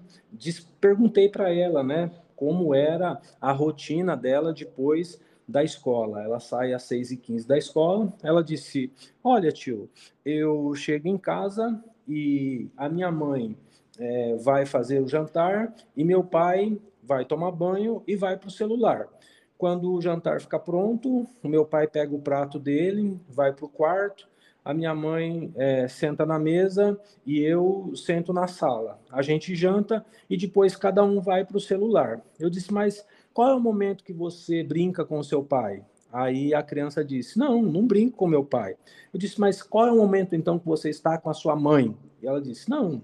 perguntei 0.79 1.27
para 1.31 1.51
ela, 1.55 1.83
né, 1.83 2.11
como 2.37 2.75
era 2.75 3.19
a 3.41 3.51
rotina 3.51 4.15
dela 4.15 4.53
depois 4.53 5.19
da 5.49 5.65
escola. 5.65 6.23
Ela 6.23 6.41
sai 6.41 6.75
às 6.75 6.83
6 6.83 7.13
e 7.13 7.17
15 7.17 7.49
da 7.49 7.57
escola. 7.57 8.13
Ela 8.23 8.45
disse: 8.45 8.93
Olha, 9.23 9.51
tio, 9.51 9.89
eu 10.23 10.75
chego 10.75 11.09
em 11.09 11.17
casa 11.17 11.83
e 12.07 12.69
a 12.77 12.91
minha 12.91 13.11
mãe 13.11 13.57
é, 13.99 14.37
vai 14.37 14.67
fazer 14.67 15.01
o 15.01 15.09
jantar 15.09 15.75
e 15.97 16.05
meu 16.05 16.23
pai 16.23 16.79
vai 17.03 17.25
tomar 17.25 17.51
banho 17.51 18.03
e 18.07 18.17
vai 18.17 18.37
para 18.37 18.49
o 18.49 18.51
celular. 18.51 19.09
Quando 19.57 19.93
o 19.93 20.01
jantar 20.01 20.41
fica 20.41 20.59
pronto, 20.59 21.27
o 21.43 21.49
meu 21.49 21.65
pai 21.65 21.87
pega 21.87 22.15
o 22.15 22.21
prato 22.21 22.59
dele, 22.59 23.19
vai 23.29 23.53
para 23.53 23.65
o 23.65 23.69
quarto, 23.69 24.29
a 24.65 24.73
minha 24.73 24.95
mãe 24.95 25.53
é, 25.57 25.87
senta 25.87 26.25
na 26.25 26.39
mesa 26.39 26.99
e 27.27 27.39
eu 27.41 27.93
sento 27.95 28.33
na 28.33 28.47
sala. 28.47 28.99
A 29.11 29.21
gente 29.21 29.55
janta 29.55 30.05
e 30.29 30.37
depois 30.37 30.75
cada 30.75 31.05
um 31.05 31.21
vai 31.21 31.45
para 31.45 31.57
o 31.57 31.61
celular. 31.61 32.21
Eu 32.41 32.49
disse, 32.49 32.73
mas 32.73 33.07
qual 33.33 33.51
é 33.51 33.55
o 33.55 33.61
momento 33.61 34.03
que 34.03 34.13
você 34.13 34.63
brinca 34.63 35.05
com 35.05 35.19
o 35.19 35.25
seu 35.25 35.43
pai? 35.43 35.85
Aí 36.11 36.55
a 36.55 36.63
criança 36.63 37.05
disse, 37.05 37.39
não, 37.39 37.61
não 37.61 37.87
brinco 37.87 38.17
com 38.17 38.27
meu 38.27 38.45
pai. 38.45 38.77
Eu 39.13 39.19
disse, 39.19 39.39
mas 39.39 39.63
qual 39.63 39.87
é 39.87 39.93
o 39.93 39.97
momento 39.97 40.35
então 40.35 40.59
que 40.59 40.67
você 40.67 40.89
está 40.89 41.19
com 41.19 41.29
a 41.29 41.35
sua 41.35 41.55
mãe? 41.57 41.95
E 42.23 42.27
ela 42.27 42.41
disse, 42.41 42.71
não, 42.71 43.03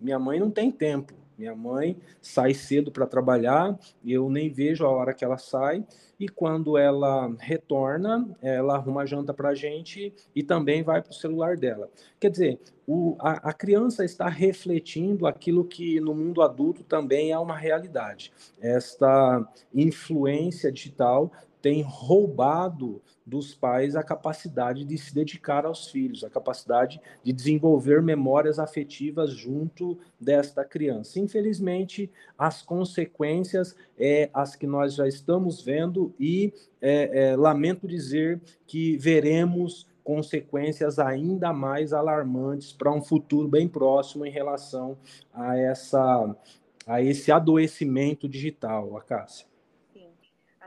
minha 0.00 0.18
mãe 0.18 0.38
não 0.38 0.50
tem 0.50 0.70
tempo. 0.70 1.14
Minha 1.36 1.56
mãe 1.56 1.96
sai 2.20 2.54
cedo 2.54 2.92
para 2.92 3.06
trabalhar, 3.06 3.76
eu 4.04 4.28
nem 4.30 4.48
vejo 4.48 4.84
a 4.84 4.88
hora 4.88 5.14
que 5.14 5.24
ela 5.24 5.38
sai, 5.38 5.84
e 6.20 6.28
quando 6.28 6.78
ela 6.78 7.34
retorna, 7.38 8.28
ela 8.40 8.76
arruma 8.76 9.06
janta 9.06 9.34
para 9.34 9.48
a 9.48 9.54
gente 9.54 10.14
e 10.36 10.42
também 10.42 10.82
vai 10.82 11.02
para 11.02 11.10
o 11.10 11.14
celular 11.14 11.56
dela. 11.56 11.90
Quer 12.20 12.30
dizer, 12.30 12.60
o, 12.86 13.16
a, 13.18 13.50
a, 13.50 13.52
criança 13.52 14.04
está 14.04 14.28
refletindo 14.28 15.26
aquilo 15.26 15.64
que 15.64 15.98
no 16.00 16.14
mundo 16.14 16.42
adulto 16.42 16.84
também 16.84 17.32
é 17.32 17.38
uma 17.38 17.56
realidade. 17.56 18.32
Esta 18.60 19.44
influência 19.74 20.70
digital 20.70 21.32
tem 21.62 21.80
roubado 21.80 23.00
dos 23.24 23.54
pais 23.54 23.94
a 23.94 24.02
capacidade 24.02 24.84
de 24.84 24.98
se 24.98 25.14
dedicar 25.14 25.64
aos 25.64 25.86
filhos, 25.86 26.24
a 26.24 26.28
capacidade 26.28 27.00
de 27.22 27.32
desenvolver 27.32 28.02
memórias 28.02 28.58
afetivas 28.58 29.30
junto 29.30 29.96
desta 30.20 30.64
criança. 30.64 31.20
Infelizmente, 31.20 32.10
as 32.36 32.62
consequências 32.62 33.76
é 33.96 34.28
as 34.34 34.56
que 34.56 34.66
nós 34.66 34.94
já 34.94 35.06
estamos 35.06 35.62
vendo 35.62 36.12
e 36.18 36.52
é, 36.80 37.30
é, 37.30 37.36
lamento 37.36 37.86
dizer 37.86 38.40
que 38.66 38.96
veremos 38.96 39.86
consequências 40.02 40.98
ainda 40.98 41.52
mais 41.52 41.92
alarmantes 41.92 42.72
para 42.72 42.92
um 42.92 43.00
futuro 43.00 43.46
bem 43.46 43.68
próximo 43.68 44.26
em 44.26 44.30
relação 44.30 44.98
a 45.32 45.56
essa 45.56 46.36
a 46.84 47.00
esse 47.00 47.30
adoecimento 47.30 48.28
digital, 48.28 48.96
Acácia 48.96 49.51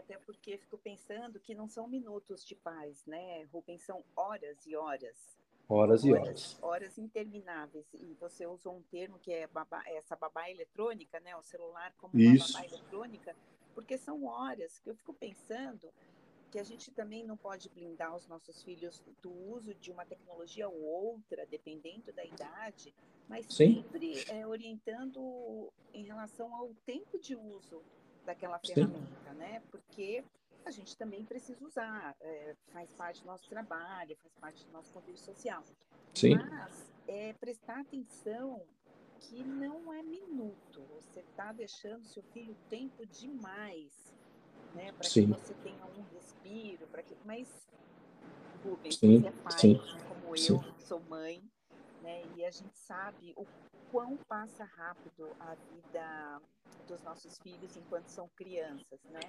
até 0.05 0.17
porque 0.19 0.57
fico 0.59 0.77
pensando 0.77 1.39
que 1.39 1.55
não 1.55 1.67
são 1.67 1.87
minutos 1.87 2.45
de 2.45 2.55
paz, 2.55 3.03
né, 3.07 3.43
Rubens? 3.51 3.81
São 3.81 4.03
horas 4.15 4.65
e 4.65 4.75
horas. 4.75 5.35
Horas 5.67 6.05
e 6.05 6.13
horas. 6.13 6.27
Horas, 6.27 6.63
horas 6.63 6.97
intermináveis. 6.99 7.91
E 7.95 8.13
você 8.19 8.45
usou 8.45 8.77
um 8.77 8.83
termo 8.83 9.17
que 9.17 9.33
é 9.33 9.47
babá, 9.47 9.83
essa 9.87 10.15
babá 10.15 10.49
eletrônica, 10.49 11.19
né? 11.19 11.35
O 11.35 11.41
celular 11.41 11.91
como 11.97 12.13
uma 12.13 12.35
Isso. 12.35 12.53
babá 12.53 12.65
eletrônica, 12.65 13.35
porque 13.73 13.97
são 13.97 14.25
horas 14.25 14.77
que 14.77 14.89
eu 14.89 14.95
fico 14.95 15.13
pensando 15.13 15.91
que 16.51 16.59
a 16.59 16.63
gente 16.63 16.91
também 16.91 17.25
não 17.25 17.35
pode 17.35 17.67
blindar 17.69 18.15
os 18.15 18.27
nossos 18.27 18.61
filhos 18.63 19.01
do 19.23 19.31
uso 19.31 19.73
de 19.73 19.91
uma 19.91 20.05
tecnologia 20.05 20.69
ou 20.69 20.83
outra, 20.83 21.47
dependendo 21.47 22.13
da 22.13 22.23
idade, 22.23 22.93
mas 23.27 23.47
Sim. 23.47 23.83
sempre 23.83 24.23
é, 24.29 24.45
orientando 24.45 25.73
em 25.91 26.03
relação 26.03 26.55
ao 26.55 26.69
tempo 26.85 27.19
de 27.19 27.35
uso 27.35 27.83
daquela 28.25 28.59
ferramenta, 28.59 29.31
Sim. 29.31 29.37
né? 29.37 29.61
Porque 29.71 30.23
a 30.65 30.71
gente 30.71 30.97
também 30.97 31.23
precisa 31.23 31.63
usar, 31.65 32.15
é, 32.19 32.55
faz 32.73 32.91
parte 32.93 33.21
do 33.21 33.27
nosso 33.27 33.47
trabalho, 33.47 34.17
faz 34.21 34.33
parte 34.35 34.65
do 34.65 34.71
nosso 34.71 34.91
convívio 34.91 35.19
social. 35.19 35.63
Sim. 36.13 36.35
Mas 36.35 36.91
é, 37.07 37.33
prestar 37.33 37.81
atenção 37.81 38.61
que 39.19 39.43
não 39.43 39.93
é 39.93 40.01
minuto. 40.01 40.81
Você 40.95 41.19
está 41.19 41.51
deixando 41.51 42.03
seu 42.05 42.23
filho 42.33 42.55
tempo 42.69 43.05
demais, 43.05 44.13
né? 44.73 44.91
Para 44.91 45.07
que 45.07 45.25
você 45.25 45.53
tenha 45.55 45.85
um 45.85 46.03
respiro, 46.13 46.87
para 46.87 47.03
que. 47.03 47.15
Mas 47.23 47.67
Rubens, 48.63 48.97
sim, 48.97 49.21
você 49.21 49.27
é 49.27 49.31
pai, 49.31 49.59
sim, 49.59 49.81
como 50.07 50.35
eu 50.35 50.79
sou 50.79 50.99
mãe, 51.01 51.43
né? 52.05 52.23
E 52.37 52.45
a 52.45 52.51
gente 52.51 52.77
sabe 52.77 53.33
o 53.35 53.45
quão 53.91 54.15
passa 54.27 54.63
rápido 54.63 55.35
a 55.39 55.55
vida 55.55 56.41
dos 56.87 57.01
nossos 57.01 57.37
filhos 57.39 57.75
enquanto 57.75 58.07
são 58.07 58.29
crianças, 58.35 58.99
né? 59.05 59.19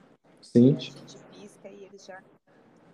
Sim. 0.43 0.77
A 0.77 0.79
gente 0.79 1.19
pisca 1.33 1.69
e 1.69 1.85
eles 1.85 2.05
já 2.05 2.23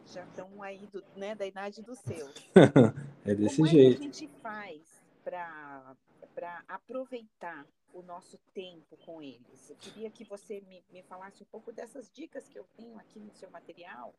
já 0.06 0.24
estão 0.24 0.62
aí 0.62 0.86
do, 0.88 1.02
né, 1.16 1.34
da 1.34 1.46
idade 1.46 1.80
dos 1.80 1.98
seus. 2.00 2.34
é 3.24 3.34
desse 3.34 3.56
Como 3.56 3.68
jeito. 3.68 3.98
Como 3.98 4.08
é 4.08 4.10
que 4.10 4.16
a 4.16 4.20
gente 4.20 4.28
faz 4.40 5.02
para 5.24 6.64
aproveitar 6.68 7.66
o 7.92 8.02
nosso 8.02 8.38
tempo 8.52 8.96
com 9.04 9.22
eles? 9.22 9.70
Eu 9.70 9.76
queria 9.76 10.10
que 10.10 10.24
você 10.24 10.60
me, 10.62 10.84
me 10.92 11.02
falasse 11.04 11.42
um 11.42 11.46
pouco 11.46 11.72
dessas 11.72 12.10
dicas 12.10 12.48
que 12.48 12.58
eu 12.58 12.66
tenho 12.76 12.98
aqui 12.98 13.20
no 13.20 13.32
seu 13.32 13.50
material, 13.50 14.12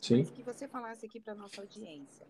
Sim. 0.00 0.18
mas 0.18 0.30
que 0.30 0.42
você 0.42 0.68
falasse 0.68 1.04
aqui 1.04 1.20
para 1.20 1.34
nossa 1.34 1.60
audiência. 1.60 2.26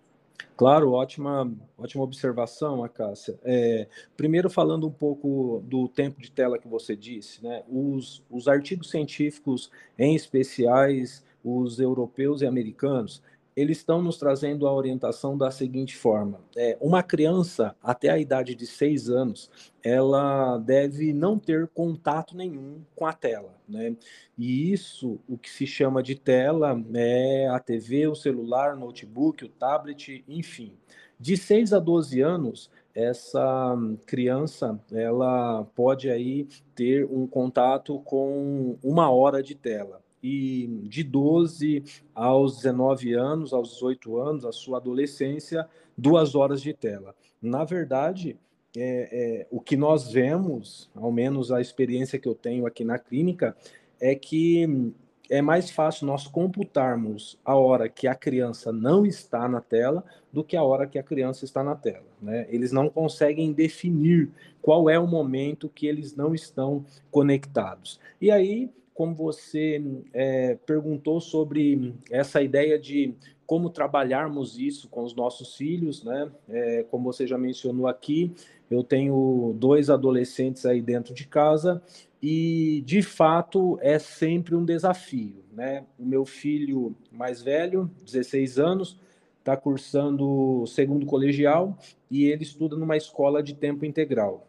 Claro, 0.57 0.93
ótima, 0.93 1.53
ótima 1.77 2.05
observação, 2.05 2.85
Acácia. 2.85 3.39
É, 3.45 3.89
primeiro, 4.17 4.49
falando 4.49 4.87
um 4.87 4.93
pouco 4.93 5.63
do 5.67 5.89
tempo 5.89 6.21
de 6.21 6.31
tela 6.31 6.59
que 6.59 6.69
você 6.69 6.95
disse, 6.95 7.43
né? 7.43 7.65
Os, 7.69 8.23
os 8.31 8.47
artigos 8.47 8.91
científicos, 8.91 9.71
em 9.99 10.15
especiais 10.15 11.25
os 11.45 11.79
europeus 11.79 12.41
e 12.41 12.47
americanos, 12.47 13.21
eles 13.57 13.79
estão 13.79 14.03
nos 14.03 14.17
trazendo 14.17 14.67
a 14.67 14.75
orientação 14.75 15.37
da 15.37 15.51
seguinte 15.51 15.97
forma: 15.97 16.41
é, 16.57 16.77
uma 16.81 17.03
criança 17.03 17.75
até 17.83 18.11
a 18.11 18.19
idade 18.19 18.55
de 18.55 18.67
seis 18.67 19.09
anos, 19.09 19.51
ela 19.83 20.59
deve 20.59 21.13
não 21.13 21.39
ter 21.39 21.69
contato 21.69 22.37
nenhum 22.37 22.83
com 22.95 23.07
a 23.07 23.13
tela, 23.13 23.55
né? 23.69 23.97
E 24.37 24.73
isso, 24.73 25.21
o 25.29 25.39
que 25.39 25.51
se 25.51 25.67
chama 25.67 26.03
de 26.03 26.15
tela, 26.15 26.83
é 26.95 27.49
a 27.49 27.59
TV, 27.59 28.09
o 28.09 28.15
celular, 28.15 28.75
o 28.75 28.81
notebook, 28.81 29.45
o 29.45 29.49
tablet, 29.49 30.25
enfim. 30.29 30.73
De 31.19 31.37
6 31.37 31.73
a 31.73 31.79
12 31.79 32.21
anos, 32.21 32.71
essa 32.95 33.77
criança 34.05 34.79
ela 34.93 35.65
pode 35.75 36.11
aí 36.11 36.49
ter 36.75 37.05
um 37.07 37.27
contato 37.27 38.01
com 38.01 38.77
uma 38.83 39.11
hora 39.11 39.43
de 39.43 39.55
tela 39.55 40.04
e 40.27 40.67
de 40.85 41.05
12 41.05 41.85
aos 42.15 42.57
19 42.57 43.13
anos, 43.13 43.53
aos 43.53 43.75
18 43.75 44.17
anos, 44.19 44.47
a 44.47 44.53
sua 44.53 44.79
adolescência, 44.79 45.69
duas 45.99 46.35
horas 46.35 46.63
de 46.63 46.73
tela. 46.73 47.15
Na 47.43 47.63
verdade, 47.63 48.39
é, 48.75 49.43
é, 49.43 49.47
o 49.51 49.61
que 49.61 49.77
nós 49.77 50.11
vemos, 50.11 50.91
ao 50.95 51.13
menos 51.13 51.53
a 51.53 51.61
experiência 51.61 52.19
que 52.19 52.27
eu 52.27 52.35
tenho 52.35 52.65
aqui 52.65 52.87
na 52.87 52.99
clínica, 52.99 53.55
é 54.01 54.15
que 54.15 54.95
é 55.29 55.43
mais 55.43 55.71
fácil 55.71 56.07
nós 56.07 56.27
computarmos 56.27 57.39
a 57.45 57.55
hora 57.55 57.87
que 57.87 58.09
a 58.09 58.15
criança 58.15 58.73
não 58.73 59.05
está 59.05 59.47
na 59.47 59.61
tela 59.61 60.03
do 60.33 60.43
que 60.43 60.57
a 60.57 60.63
hora 60.63 60.87
que 60.87 60.99
a 60.99 61.03
criança 61.03 61.45
está 61.45 61.63
na 61.63 61.75
tela. 61.75 62.07
Né? 62.23 62.47
Eles 62.49 62.73
não 62.73 62.89
conseguem 62.89 63.53
definir 63.53 64.31
qual 64.63 64.89
é 64.89 64.99
o 64.99 65.07
momento 65.07 65.69
que 65.69 65.87
eles 65.87 66.17
não 66.17 66.35
estão 66.35 66.83
conectados. 67.11 68.01
E 68.19 68.31
aí 68.31 68.71
como 68.95 69.15
você 69.15 69.83
é, 70.13 70.55
perguntou 70.65 71.21
sobre 71.21 71.95
essa 72.11 72.41
ideia 72.41 72.79
de 72.79 73.15
como 73.45 73.69
trabalharmos 73.69 74.59
isso 74.59 74.89
com 74.89 75.03
os 75.03 75.15
nossos 75.15 75.57
filhos, 75.57 76.03
né? 76.03 76.31
É, 76.49 76.85
como 76.85 77.13
você 77.13 77.27
já 77.27 77.37
mencionou 77.37 77.87
aqui, 77.87 78.33
eu 78.71 78.83
tenho 78.83 79.55
dois 79.59 79.91
adolescentes 79.91 80.65
aí 80.65 80.81
dentro 80.81 81.13
de 81.13 81.27
casa 81.27 81.83
e, 82.23 82.83
de 82.87 83.03
fato, 83.03 83.79
é 83.83 83.99
sempre 83.99 84.55
um 84.55 84.65
desafio, 84.65 85.45
né? 85.53 85.85
O 85.99 86.07
meu 86.07 86.25
filho 86.25 86.97
mais 87.13 87.43
velho, 87.43 87.91
16 88.05 88.59
anos, 88.59 88.99
está 89.41 89.57
cursando 89.57 90.65
segundo 90.67 91.05
colegial 91.05 91.77
e 92.11 92.25
ele 92.25 92.45
estuda 92.45 92.77
numa 92.77 92.97
escola 92.97 93.43
de 93.43 93.55
tempo 93.55 93.85
integral. 93.85 94.49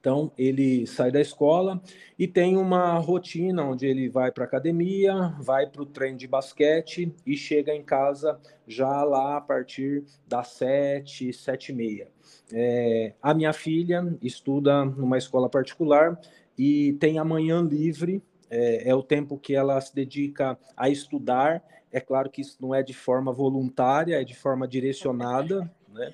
Então, 0.00 0.32
ele 0.38 0.86
sai 0.86 1.12
da 1.12 1.20
escola 1.20 1.78
e 2.18 2.26
tem 2.26 2.56
uma 2.56 2.94
rotina 2.94 3.62
onde 3.62 3.86
ele 3.86 4.08
vai 4.08 4.32
para 4.32 4.44
academia, 4.44 5.34
vai 5.38 5.66
para 5.66 5.82
o 5.82 5.86
treino 5.86 6.16
de 6.16 6.26
basquete 6.26 7.14
e 7.26 7.36
chega 7.36 7.74
em 7.74 7.82
casa 7.82 8.40
já 8.66 9.04
lá 9.04 9.36
a 9.36 9.40
partir 9.42 10.02
das 10.26 10.48
sete, 10.48 11.30
sete 11.34 11.70
e 11.70 11.74
meia. 11.74 12.08
É, 12.50 13.12
a 13.20 13.34
minha 13.34 13.52
filha 13.52 14.16
estuda 14.22 14.86
numa 14.86 15.18
escola 15.18 15.50
particular 15.50 16.18
e 16.56 16.94
tem 16.94 17.18
a 17.18 17.24
manhã 17.24 17.60
livre, 17.60 18.22
é, 18.48 18.88
é 18.88 18.94
o 18.94 19.02
tempo 19.02 19.36
que 19.36 19.54
ela 19.54 19.78
se 19.82 19.94
dedica 19.94 20.58
a 20.74 20.88
estudar. 20.88 21.62
É 21.92 22.00
claro 22.00 22.30
que 22.30 22.40
isso 22.40 22.56
não 22.58 22.74
é 22.74 22.82
de 22.82 22.94
forma 22.94 23.32
voluntária, 23.32 24.18
é 24.18 24.24
de 24.24 24.34
forma 24.34 24.66
direcionada, 24.66 25.70
né? 25.92 26.12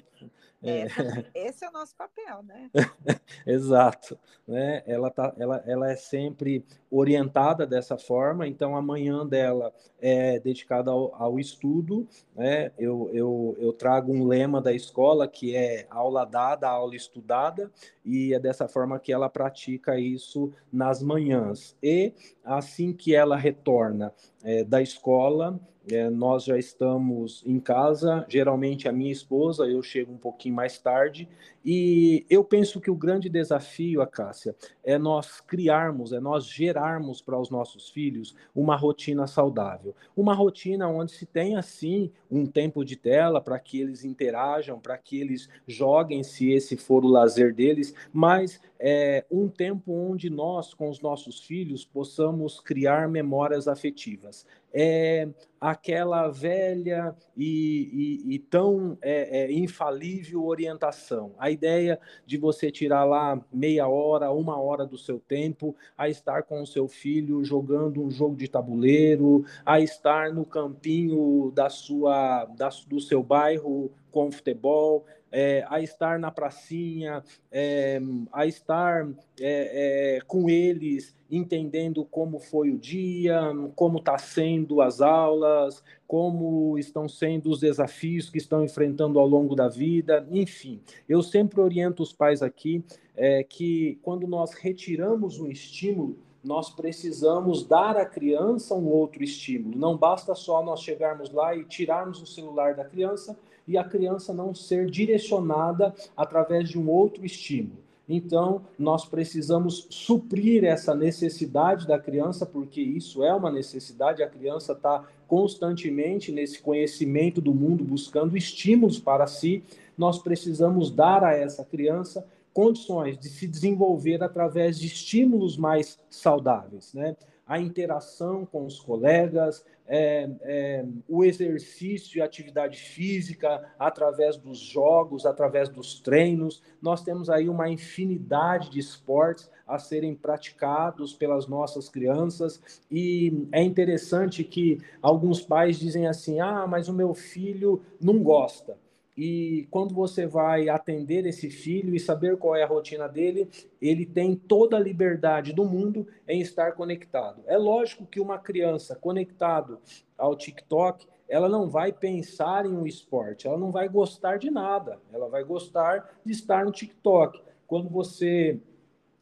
É, 0.62 0.86
esse 1.34 1.64
é 1.64 1.68
o 1.68 1.72
nosso 1.72 1.94
papel, 1.96 2.42
né? 2.42 2.70
Exato. 3.46 4.18
Né? 4.46 4.82
Ela, 4.86 5.10
tá, 5.10 5.34
ela, 5.38 5.62
ela 5.66 5.90
é 5.90 5.96
sempre 5.96 6.64
orientada 6.90 7.66
dessa 7.66 7.98
forma, 7.98 8.46
então 8.46 8.76
a 8.76 8.82
manhã 8.82 9.26
dela 9.26 9.72
é 10.00 10.38
dedicada 10.38 10.90
ao, 10.90 11.14
ao 11.14 11.38
estudo. 11.38 12.06
Né? 12.34 12.72
Eu, 12.78 13.10
eu, 13.12 13.56
eu 13.58 13.72
trago 13.72 14.12
um 14.12 14.26
lema 14.26 14.60
da 14.60 14.72
escola 14.72 15.26
que 15.28 15.54
é 15.54 15.86
aula 15.90 16.24
dada, 16.24 16.68
aula 16.68 16.94
estudada, 16.94 17.70
e 18.04 18.32
é 18.32 18.38
dessa 18.38 18.68
forma 18.68 18.98
que 18.98 19.12
ela 19.12 19.28
pratica 19.28 19.98
isso 19.98 20.52
nas 20.72 21.02
manhãs. 21.02 21.76
E 21.82 22.14
assim 22.44 22.92
que 22.92 23.14
ela 23.14 23.36
retorna 23.36 24.14
é, 24.44 24.62
da 24.62 24.80
escola, 24.80 25.58
é, 25.90 26.10
nós 26.10 26.44
já 26.44 26.58
estamos 26.58 27.42
em 27.46 27.60
casa, 27.60 28.24
geralmente 28.28 28.88
a 28.88 28.92
minha 28.92 29.12
esposa, 29.12 29.66
eu 29.66 29.82
chego 29.82 30.12
um 30.12 30.18
pouquinho 30.18 30.54
mais 30.54 30.78
tarde, 30.78 31.28
e 31.64 32.24
eu 32.30 32.44
penso 32.44 32.80
que 32.80 32.90
o 32.90 32.94
grande 32.94 33.28
desafio, 33.28 34.00
a 34.00 34.06
Cássia, 34.06 34.54
é 34.84 34.96
nós 34.96 35.40
criarmos, 35.40 36.12
é 36.12 36.20
nós 36.20 36.46
gerarmos 36.46 37.20
para 37.20 37.38
os 37.38 37.50
nossos 37.50 37.88
filhos 37.88 38.36
uma 38.54 38.76
rotina 38.76 39.26
saudável. 39.26 39.92
Uma 40.16 40.32
rotina 40.32 40.88
onde 40.88 41.10
se 41.10 41.26
tem, 41.26 41.56
assim, 41.56 42.12
um 42.30 42.46
tempo 42.46 42.84
de 42.84 42.94
tela 42.94 43.40
para 43.40 43.58
que 43.58 43.80
eles 43.80 44.04
interajam, 44.04 44.78
para 44.78 44.96
que 44.96 45.20
eles 45.20 45.48
joguem, 45.66 46.22
se 46.22 46.52
esse 46.52 46.76
for 46.76 47.04
o 47.04 47.08
lazer 47.08 47.52
deles, 47.52 47.92
mas 48.12 48.60
é 48.78 49.24
um 49.30 49.48
tempo 49.48 49.92
onde 49.92 50.30
nós, 50.30 50.72
com 50.72 50.88
os 50.88 51.00
nossos 51.00 51.40
filhos, 51.40 51.84
possamos 51.84 52.60
criar 52.60 53.08
memórias 53.08 53.66
afetivas. 53.66 54.46
É 54.78 55.26
aquela 55.58 56.28
velha 56.28 57.16
e, 57.34 58.20
e, 58.26 58.34
e 58.34 58.38
tão 58.38 58.98
é, 59.00 59.44
é, 59.44 59.52
infalível 59.52 60.44
orientação. 60.44 61.34
A 61.38 61.50
ideia 61.50 61.98
de 62.26 62.36
você 62.36 62.70
tirar 62.70 63.04
lá 63.04 63.40
meia 63.50 63.88
hora, 63.88 64.30
uma 64.30 64.60
hora 64.60 64.84
do 64.84 64.98
seu 64.98 65.18
tempo 65.18 65.74
a 65.96 66.10
estar 66.10 66.42
com 66.42 66.60
o 66.60 66.66
seu 66.66 66.86
filho 66.88 67.42
jogando 67.42 68.02
um 68.02 68.10
jogo 68.10 68.36
de 68.36 68.48
tabuleiro, 68.48 69.44
a 69.64 69.80
estar 69.80 70.30
no 70.30 70.44
campinho 70.44 71.50
da 71.54 71.70
sua, 71.70 72.44
da, 72.56 72.68
do 72.86 73.00
seu 73.00 73.22
bairro 73.22 73.90
com 74.10 74.30
futebol, 74.30 75.06
é, 75.38 75.66
a 75.68 75.82
estar 75.82 76.18
na 76.18 76.30
pracinha, 76.30 77.22
é, 77.52 78.00
a 78.32 78.46
estar 78.46 79.06
é, 79.38 80.16
é 80.16 80.20
com 80.26 80.48
eles, 80.48 81.14
entendendo 81.30 82.06
como 82.06 82.38
foi 82.38 82.70
o 82.70 82.78
dia, 82.78 83.38
como 83.74 83.98
está 83.98 84.16
sendo 84.16 84.80
as 84.80 85.02
aulas, 85.02 85.84
como 86.08 86.78
estão 86.78 87.06
sendo 87.06 87.50
os 87.50 87.60
desafios 87.60 88.30
que 88.30 88.38
estão 88.38 88.64
enfrentando 88.64 89.18
ao 89.18 89.26
longo 89.26 89.54
da 89.54 89.68
vida, 89.68 90.26
enfim. 90.30 90.80
Eu 91.06 91.22
sempre 91.22 91.60
oriento 91.60 92.02
os 92.02 92.14
pais 92.14 92.40
aqui 92.40 92.82
é, 93.14 93.44
que 93.44 93.98
quando 94.02 94.26
nós 94.26 94.54
retiramos 94.54 95.38
um 95.38 95.48
estímulo, 95.48 96.16
nós 96.42 96.70
precisamos 96.70 97.66
dar 97.66 97.94
à 97.98 98.06
criança 98.06 98.74
um 98.74 98.86
outro 98.86 99.22
estímulo. 99.22 99.76
Não 99.76 99.98
basta 99.98 100.34
só 100.34 100.62
nós 100.64 100.80
chegarmos 100.80 101.30
lá 101.30 101.54
e 101.54 101.64
tirarmos 101.64 102.22
o 102.22 102.26
celular 102.26 102.74
da 102.74 102.86
criança 102.86 103.36
e 103.66 103.76
a 103.76 103.84
criança 103.84 104.32
não 104.32 104.54
ser 104.54 104.90
direcionada 104.90 105.94
através 106.16 106.68
de 106.68 106.78
um 106.78 106.88
outro 106.90 107.24
estímulo. 107.24 107.86
Então, 108.08 108.62
nós 108.78 109.04
precisamos 109.04 109.86
suprir 109.90 110.64
essa 110.64 110.94
necessidade 110.94 111.86
da 111.88 111.98
criança, 111.98 112.46
porque 112.46 112.80
isso 112.80 113.24
é 113.24 113.34
uma 113.34 113.50
necessidade, 113.50 114.22
a 114.22 114.28
criança 114.28 114.72
está 114.72 115.04
constantemente 115.26 116.30
nesse 116.30 116.60
conhecimento 116.60 117.40
do 117.40 117.52
mundo, 117.52 117.82
buscando 117.82 118.36
estímulos 118.36 119.00
para 119.00 119.26
si. 119.26 119.64
Nós 119.98 120.20
precisamos 120.20 120.90
dar 120.90 121.24
a 121.24 121.32
essa 121.32 121.64
criança 121.64 122.24
condições 122.52 123.18
de 123.18 123.28
se 123.28 123.46
desenvolver 123.46 124.22
através 124.22 124.78
de 124.78 124.86
estímulos 124.86 125.58
mais 125.58 125.98
saudáveis, 126.08 126.94
né? 126.94 127.16
A 127.46 127.60
interação 127.60 128.44
com 128.44 128.66
os 128.66 128.80
colegas, 128.80 129.64
é, 129.86 130.28
é, 130.42 130.84
o 131.08 131.24
exercício 131.24 132.18
e 132.18 132.22
atividade 132.22 132.76
física 132.78 133.72
através 133.78 134.36
dos 134.36 134.58
jogos, 134.58 135.24
através 135.24 135.68
dos 135.68 136.00
treinos. 136.00 136.62
Nós 136.82 137.02
temos 137.02 137.30
aí 137.30 137.48
uma 137.48 137.68
infinidade 137.68 138.70
de 138.70 138.80
esportes 138.80 139.50
a 139.66 139.78
serem 139.78 140.14
praticados 140.14 141.12
pelas 141.12 141.46
nossas 141.46 141.88
crianças 141.88 142.60
e 142.90 143.46
é 143.52 143.62
interessante 143.62 144.44
que 144.44 144.80
alguns 145.00 145.40
pais 145.40 145.78
dizem 145.78 146.06
assim: 146.06 146.40
ah, 146.40 146.66
mas 146.66 146.88
o 146.88 146.92
meu 146.92 147.14
filho 147.14 147.82
não 148.00 148.22
gosta. 148.22 148.76
E 149.16 149.66
quando 149.70 149.94
você 149.94 150.26
vai 150.26 150.68
atender 150.68 151.24
esse 151.24 151.48
filho 151.48 151.94
e 151.94 152.00
saber 152.00 152.36
qual 152.36 152.54
é 152.54 152.62
a 152.62 152.66
rotina 152.66 153.08
dele, 153.08 153.48
ele 153.80 154.04
tem 154.04 154.36
toda 154.36 154.76
a 154.76 154.80
liberdade 154.80 155.54
do 155.54 155.64
mundo 155.64 156.06
em 156.28 156.40
estar 156.40 156.72
conectado. 156.72 157.42
É 157.46 157.56
lógico 157.56 158.04
que 158.04 158.20
uma 158.20 158.38
criança 158.38 158.94
conectado 158.94 159.78
ao 160.18 160.36
TikTok, 160.36 161.06
ela 161.28 161.48
não 161.48 161.68
vai 161.68 161.92
pensar 161.92 162.66
em 162.66 162.76
um 162.76 162.86
esporte, 162.86 163.46
ela 163.46 163.58
não 163.58 163.72
vai 163.72 163.88
gostar 163.88 164.38
de 164.38 164.50
nada, 164.50 165.00
ela 165.12 165.28
vai 165.28 165.42
gostar 165.42 166.18
de 166.24 166.32
estar 166.32 166.64
no 166.64 166.70
TikTok. 166.70 167.40
Quando 167.66 167.88
você 167.88 168.60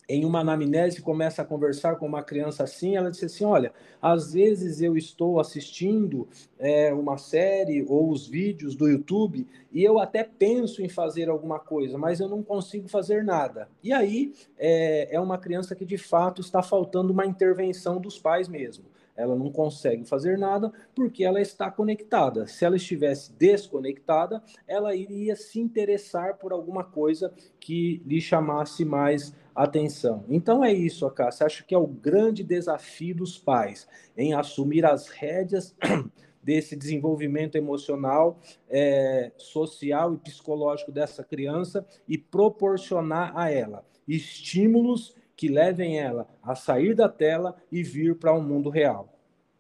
em 0.09 0.25
uma 0.25 0.41
anamnese 0.41 1.01
começa 1.01 1.43
a 1.43 1.45
conversar 1.45 1.97
com 1.97 2.07
uma 2.07 2.23
criança 2.23 2.65
assim, 2.65 2.97
ela 2.97 3.11
disse 3.11 3.25
assim, 3.25 3.45
olha, 3.45 3.73
às 4.01 4.33
vezes 4.33 4.81
eu 4.81 4.97
estou 4.97 5.41
assistindo 5.41 6.29
é, 6.59 6.93
uma 6.93 7.17
série 7.17 7.85
ou 7.89 8.11
os 8.11 8.27
vídeos 8.27 8.75
do 8.75 8.89
YouTube 8.89 9.47
e 9.73 9.83
eu 9.83 9.99
até 9.99 10.23
penso 10.23 10.83
em 10.83 10.89
fazer 10.89 11.29
alguma 11.29 11.59
coisa, 11.59 11.97
mas 11.97 12.21
eu 12.21 12.29
não 12.29 12.43
consigo 12.43 12.89
fazer 12.89 13.25
nada. 13.25 13.69
E 13.83 13.93
aí 13.93 14.33
é, 14.59 15.15
é 15.15 15.21
uma 15.21 15.39
criança 15.39 15.75
que 15.75 15.85
de 15.85 15.99
fato 15.99 16.41
está 16.41 16.63
faltando 16.63 17.13
uma 17.13 17.27
intervenção 17.27 18.01
dos 18.01 18.19
pais 18.19 18.49
mesmo. 18.49 18.85
Ela 19.17 19.37
não 19.37 19.51
consegue 19.51 20.05
fazer 20.05 20.37
nada 20.37 20.73
porque 20.95 21.25
ela 21.25 21.41
está 21.41 21.71
conectada. 21.71 22.47
Se 22.47 22.65
ela 22.65 22.77
estivesse 22.77 23.33
desconectada, 23.33 24.43
ela 24.67 24.95
iria 24.95 25.37
se 25.37 25.61
interessar 25.61 26.37
por 26.39 26.53
alguma 26.53 26.85
coisa 26.85 27.33
que 27.61 28.03
lhe 28.07 28.21
chamasse 28.21 28.85
mais 28.85 29.35
atenção. 29.55 30.25
Então 30.29 30.65
é 30.65 30.73
isso, 30.73 31.07
Acácia. 31.07 31.47
Acho 31.47 31.65
que 31.65 31.75
é 31.75 31.79
o 31.79 31.87
grande 31.87 32.43
desafio 32.43 33.15
dos 33.15 33.39
pais 33.39 33.87
em 34.17 34.35
assumir 34.35 34.85
as 34.85 35.09
rédeas 35.09 35.77
desse 36.43 36.77
desenvolvimento 36.77 37.57
emocional, 37.57 38.39
é, 38.69 39.33
social 39.37 40.15
e 40.15 40.19
psicológico 40.19 40.93
dessa 40.93 41.23
criança 41.23 41.87
e 42.09 42.19
proporcionar 42.19 43.33
a 43.37 43.51
ela 43.51 43.85
estímulos 44.07 45.15
que 45.37 45.49
levem 45.49 45.99
ela 45.99 46.29
a 46.43 46.55
sair 46.55 46.95
da 46.95 47.09
tela 47.09 47.61
e 47.71 47.83
vir 47.83 48.19
para 48.19 48.33
o 48.33 48.39
um 48.39 48.43
mundo 48.43 48.71
real. 48.71 49.19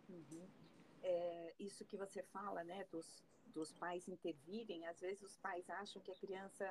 Uhum. 0.08 0.46
É, 1.02 1.52
isso 1.58 1.84
que 1.84 1.96
você 1.96 2.22
fala, 2.22 2.62
né, 2.64 2.84
dos, 2.90 3.22
dos 3.54 3.72
pais 3.72 4.08
intervirem, 4.08 4.87
às 4.87 5.00
vezes 5.00 5.22
os 5.22 5.37
pais 5.37 5.68
acham 5.70 6.00
que 6.02 6.10
a 6.10 6.16
criança 6.16 6.70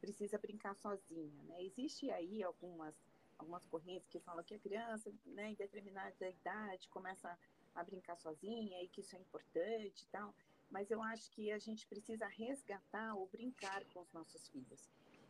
precisa 0.00 0.38
brincar 0.38 0.74
sozinha, 0.74 1.42
né? 1.44 1.62
Existe 1.62 2.10
aí 2.10 2.42
algumas 2.42 2.94
algumas 3.38 3.66
correntes 3.66 4.08
que 4.08 4.20
falam 4.20 4.44
que 4.44 4.54
a 4.54 4.58
criança, 4.58 5.12
né, 5.26 5.50
em 5.50 5.54
determinada 5.54 6.28
idade 6.28 6.88
começa 6.88 7.36
a 7.74 7.82
brincar 7.82 8.16
sozinha 8.16 8.80
e 8.82 8.88
que 8.88 9.00
isso 9.00 9.16
é 9.16 9.18
importante 9.18 10.02
e 10.02 10.06
tal, 10.06 10.32
mas 10.70 10.90
eu 10.90 11.02
acho 11.02 11.30
que 11.30 11.50
a 11.50 11.58
gente 11.58 11.86
precisa 11.86 12.26
resgatar 12.26 13.14
ou 13.14 13.26
brincar 13.26 13.84
com 13.86 14.00
os 14.00 14.12
nossos 14.12 14.48
filhos. 14.48 14.88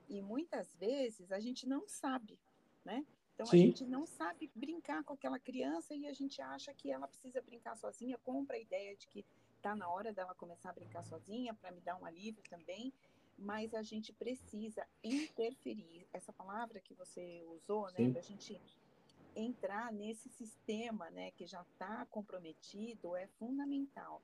E 0.08 0.20
muitas 0.20 0.74
vezes 0.74 1.32
a 1.32 1.40
gente 1.40 1.66
não 1.66 1.88
sabe, 1.88 2.38
né? 2.84 3.04
Então 3.35 3.47
Sim. 3.47 3.57
a 3.57 3.66
gente 3.66 3.85
não 3.85 4.07
sabe 4.07 4.51
brincar 4.55 5.03
com 5.05 5.14
aquela 5.14 5.38
criança 5.38 5.94
e 5.94 6.07
a 6.07 6.12
gente 6.12 6.40
acha 6.40 6.73
que 6.73 6.90
ela 6.90 7.09
precisa 7.09 7.42
brincar 7.42 7.77
sozinha, 7.77 8.18
compra 8.18 8.57
a 8.57 8.61
ideia 8.61 8.97
de 8.97 9.09
que 9.09 9.25
está 9.57 9.75
na 9.75 9.88
hora 9.88 10.12
dela 10.12 10.35
começar 10.35 10.70
a 10.70 10.75
brincar 10.75 11.05
sozinha 11.05 11.55
para 11.55 11.73
me 11.73 11.81
dar 11.81 11.97
um 11.97 12.05
alívio 12.05 12.42
também 12.49 12.92
mas 13.37 13.75
a 13.75 13.83
gente 13.83 14.12
precisa 14.12 14.87
interferir. 15.03 16.07
Essa 16.12 16.33
palavra 16.33 16.81
que 16.81 16.94
você 16.94 17.44
usou, 17.49 17.90
né, 17.92 18.09
para 18.11 18.20
a 18.20 18.23
gente 18.23 18.61
entrar 19.35 19.92
nesse 19.92 20.29
sistema, 20.29 21.11
né, 21.11 21.31
que 21.33 21.47
já 21.47 21.62
está 21.62 22.07
comprometido, 22.07 23.16
é 23.16 23.27
fundamental. 23.27 24.23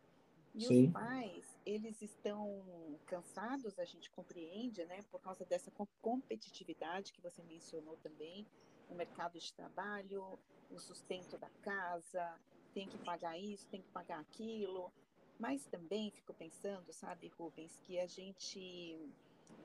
E 0.54 0.66
Sim. 0.66 0.86
os 0.86 0.92
pais, 0.92 1.58
eles 1.64 2.02
estão 2.02 3.00
cansados, 3.06 3.78
a 3.78 3.84
gente 3.84 4.10
compreende, 4.10 4.84
né, 4.84 5.02
por 5.10 5.20
causa 5.20 5.44
dessa 5.44 5.72
competitividade 6.00 7.12
que 7.12 7.20
você 7.20 7.42
mencionou 7.42 7.96
também, 7.98 8.46
no 8.90 8.96
mercado 8.96 9.38
de 9.38 9.52
trabalho, 9.52 10.38
o 10.70 10.78
sustento 10.78 11.38
da 11.38 11.48
casa, 11.62 12.38
tem 12.74 12.88
que 12.88 12.98
pagar 12.98 13.38
isso, 13.38 13.66
tem 13.68 13.80
que 13.80 13.88
pagar 13.88 14.20
aquilo, 14.20 14.92
mas 15.38 15.66
também 15.66 16.10
fico 16.10 16.34
pensando, 16.34 16.92
sabe, 16.92 17.28
Rubens, 17.28 17.80
que 17.80 17.98
a 17.98 18.06
gente 18.06 18.98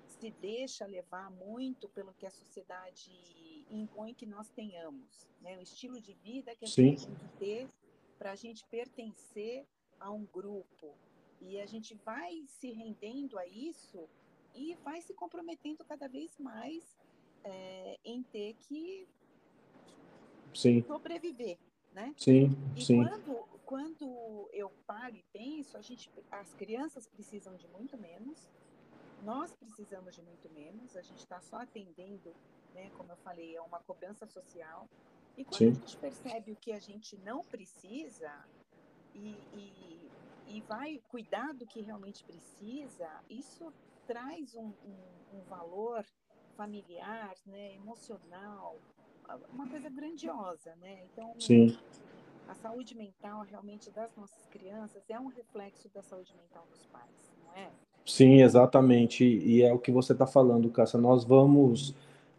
se 0.07 0.31
deixa 0.41 0.85
levar 0.85 1.29
muito 1.31 1.89
pelo 1.89 2.13
que 2.13 2.25
a 2.25 2.31
sociedade 2.31 3.11
impõe 3.69 4.13
que 4.13 4.25
nós 4.25 4.49
tenhamos, 4.49 5.27
né? 5.41 5.57
O 5.57 5.61
estilo 5.61 5.99
de 5.99 6.13
vida 6.13 6.55
que 6.55 6.65
a 6.65 6.67
Sim. 6.67 6.95
gente 6.97 7.07
tem 7.07 7.15
que 7.15 7.37
ter 7.37 7.69
para 8.17 8.31
a 8.31 8.35
gente 8.35 8.65
pertencer 8.65 9.67
a 9.99 10.09
um 10.11 10.25
grupo. 10.25 10.95
E 11.41 11.59
a 11.59 11.65
gente 11.65 11.93
vai 11.95 12.43
se 12.47 12.71
rendendo 12.71 13.37
a 13.37 13.45
isso 13.45 14.07
e 14.53 14.75
vai 14.75 15.01
se 15.01 15.13
comprometendo 15.13 15.83
cada 15.83 16.07
vez 16.07 16.37
mais 16.39 16.97
é, 17.45 17.99
em 18.03 18.23
ter 18.23 18.55
que 18.55 19.07
Sim. 20.53 20.83
sobreviver, 20.83 21.57
né? 21.93 22.13
Sim, 22.17 22.49
e 22.75 22.83
sim. 22.83 23.03
Quando, 23.03 23.35
quando 23.65 24.49
eu 24.51 24.69
paro 24.85 25.15
e 25.15 25.23
penso, 25.31 25.77
a 25.77 25.81
gente, 25.81 26.09
as 26.31 26.53
crianças 26.53 27.07
precisam 27.07 27.55
de 27.55 27.67
muito 27.67 27.97
menos, 27.97 28.49
nós 29.23 29.53
precisamos 29.55 30.15
de 30.15 30.21
muito 30.21 30.49
menos, 30.49 30.95
a 30.95 31.01
gente 31.01 31.19
está 31.19 31.39
só 31.41 31.57
atendendo, 31.57 32.33
né, 32.73 32.91
como 32.97 33.11
eu 33.11 33.17
falei, 33.17 33.55
é 33.55 33.61
uma 33.61 33.79
cobrança 33.79 34.25
social. 34.27 34.89
E 35.37 35.43
quando 35.43 35.57
Sim. 35.57 35.67
a 35.69 35.73
gente 35.73 35.97
percebe 35.97 36.51
o 36.51 36.55
que 36.55 36.71
a 36.71 36.79
gente 36.79 37.17
não 37.17 37.43
precisa 37.43 38.31
e, 39.13 39.35
e, 39.53 40.11
e, 40.47 40.61
vai 40.61 41.01
cuidar 41.09 41.53
do 41.53 41.65
que 41.65 41.81
realmente 41.81 42.23
precisa, 42.23 43.09
isso 43.29 43.71
traz 44.05 44.55
um, 44.55 44.67
um, 44.67 45.37
um 45.37 45.41
valor 45.49 46.05
familiar, 46.55 47.33
né, 47.45 47.75
emocional, 47.75 48.77
uma 49.53 49.67
coisa 49.67 49.89
grandiosa, 49.89 50.75
né? 50.77 51.03
Então, 51.11 51.33
Sim 51.39 51.77
a 52.47 52.53
saúde 52.53 52.95
mental 52.95 53.45
realmente 53.49 53.89
das 53.91 54.15
nossas 54.15 54.45
crianças 54.51 55.01
é 55.09 55.19
um 55.19 55.27
reflexo 55.27 55.89
da 55.93 56.01
saúde 56.01 56.33
mental 56.37 56.65
dos 56.71 56.85
pais, 56.85 57.31
não 57.43 57.61
é? 57.61 57.69
Sim, 58.05 58.41
exatamente. 58.41 59.23
E 59.23 59.63
é 59.63 59.73
o 59.73 59.79
que 59.79 59.91
você 59.91 60.13
está 60.13 60.27
falando, 60.27 60.69
Cássia. 60.69 60.99
Nós 60.99 61.23
vamos 61.23 61.95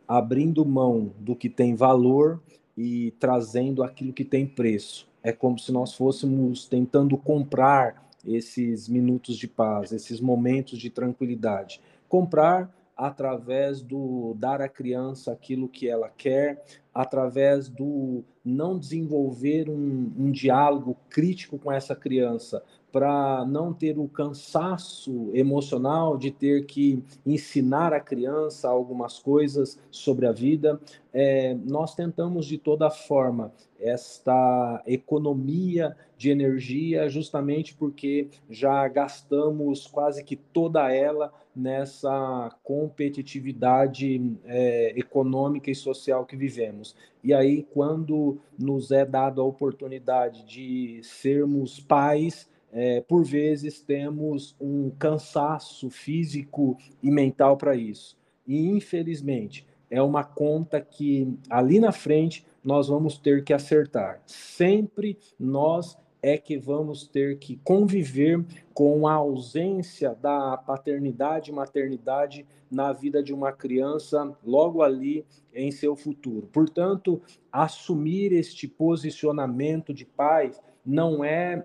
abrindo 0.07 0.65
mão 0.65 1.13
do 1.19 1.35
que 1.35 1.49
tem 1.49 1.75
valor 1.75 2.41
e 2.77 3.11
trazendo 3.19 3.83
aquilo 3.83 4.13
que 4.13 4.25
tem 4.25 4.47
preço. 4.47 5.09
É 5.23 5.33
como 5.33 5.59
se 5.59 5.73
nós 5.73 5.95
fôssemos 5.95 6.69
tentando 6.69 7.17
comprar 7.17 8.09
esses 8.25 8.89
minutos 8.89 9.37
de 9.37 9.49
paz, 9.49 9.93
esses 9.93 10.21
momentos 10.21 10.79
de 10.79 10.89
tranquilidade. 10.89 11.81
Comprar 12.09 12.73
através 12.97 13.83
do 13.83 14.35
dar 14.39 14.63
à 14.63 14.69
criança 14.69 15.31
aquilo 15.31 15.69
que 15.69 15.89
ela 15.89 16.09
quer, 16.09 16.65
através 16.95 17.69
do 17.69 18.25
não 18.43 18.79
desenvolver 18.79 19.69
um, 19.69 20.13
um 20.17 20.31
diálogo 20.31 20.97
crítico 21.11 21.59
com 21.59 21.71
essa 21.71 21.95
criança, 21.95 22.63
para 22.91 23.45
não 23.45 23.75
ter 23.75 23.99
o 23.99 24.09
cansaço 24.09 25.31
emocional 25.35 26.17
de 26.17 26.31
ter 26.31 26.65
que 26.65 27.05
ensinar 27.27 27.93
a 27.93 28.01
criança 28.01 28.71
algumas 28.71 29.19
coisas 29.19 29.79
sobre 29.91 30.27
a 30.27 30.33
vida. 30.33 30.81
É, 31.13 31.55
nós 31.67 31.95
tentamos 31.95 32.47
de 32.47 32.57
toda 32.57 32.89
forma 32.89 33.53
esta 33.79 34.83
economia 34.87 35.95
de 36.17 36.31
energia, 36.31 37.07
justamente 37.11 37.75
porque 37.75 38.29
já 38.49 38.89
gastamos 38.89 39.87
quase 39.87 40.25
que 40.25 40.35
toda 40.35 40.91
ela 40.91 41.31
nessa 41.57 42.51
competitividade 42.63 44.37
é, 44.45 44.93
econômica 44.95 45.71
e 45.71 45.75
social 45.75 46.27
que 46.27 46.37
vivemos. 46.37 46.95
E 47.25 47.33
aí, 47.33 47.67
quando 47.73 48.39
nos 48.59 48.91
é 48.91 49.05
dado 49.05 49.41
a 49.41 49.45
oportunidade 49.45 50.45
de 50.45 51.01
sermos 51.03 51.81
pais, 51.81 52.49
é, 52.73 53.01
por 53.01 53.25
vezes 53.25 53.81
temos 53.81 54.55
um 54.61 54.91
cansaço 54.91 55.89
físico 55.89 56.77
e 57.03 57.11
mental 57.11 57.57
para 57.57 57.75
isso. 57.75 58.19
E, 58.47 58.69
infelizmente, 58.69 59.67
é 59.91 60.03
uma 60.03 60.25
conta 60.25 60.81
que 60.81 61.39
ali 61.49 61.81
na 61.81 61.93
frente 61.93 62.45
nós 62.63 62.89
vamos 62.89 63.17
ter 63.17 63.45
que 63.45 63.55
acertar. 63.55 64.21
Sempre 64.27 65.19
nós 65.39 65.97
é 66.27 66.37
que 66.37 66.59
vamos 66.59 67.07
ter 67.07 67.39
que 67.39 67.57
conviver 67.63 68.45
com 68.75 69.07
a 69.07 69.13
ausência 69.13 70.13
da 70.13 70.57
paternidade 70.57 71.53
e 71.53 71.55
maternidade 71.55 72.45
na 72.69 72.93
vida 72.93 73.23
de 73.23 73.33
uma 73.33 73.53
criança 73.53 74.37
logo 74.45 74.83
ali 74.83 75.25
em 75.55 75.71
seu 75.71 75.95
futuro. 75.95 76.49
Portanto, 76.53 77.23
assumir 77.53 78.33
este 78.33 78.67
posicionamento 78.67 79.95
de 79.95 80.05
pai 80.05 80.51
não 80.85 81.25
é 81.25 81.65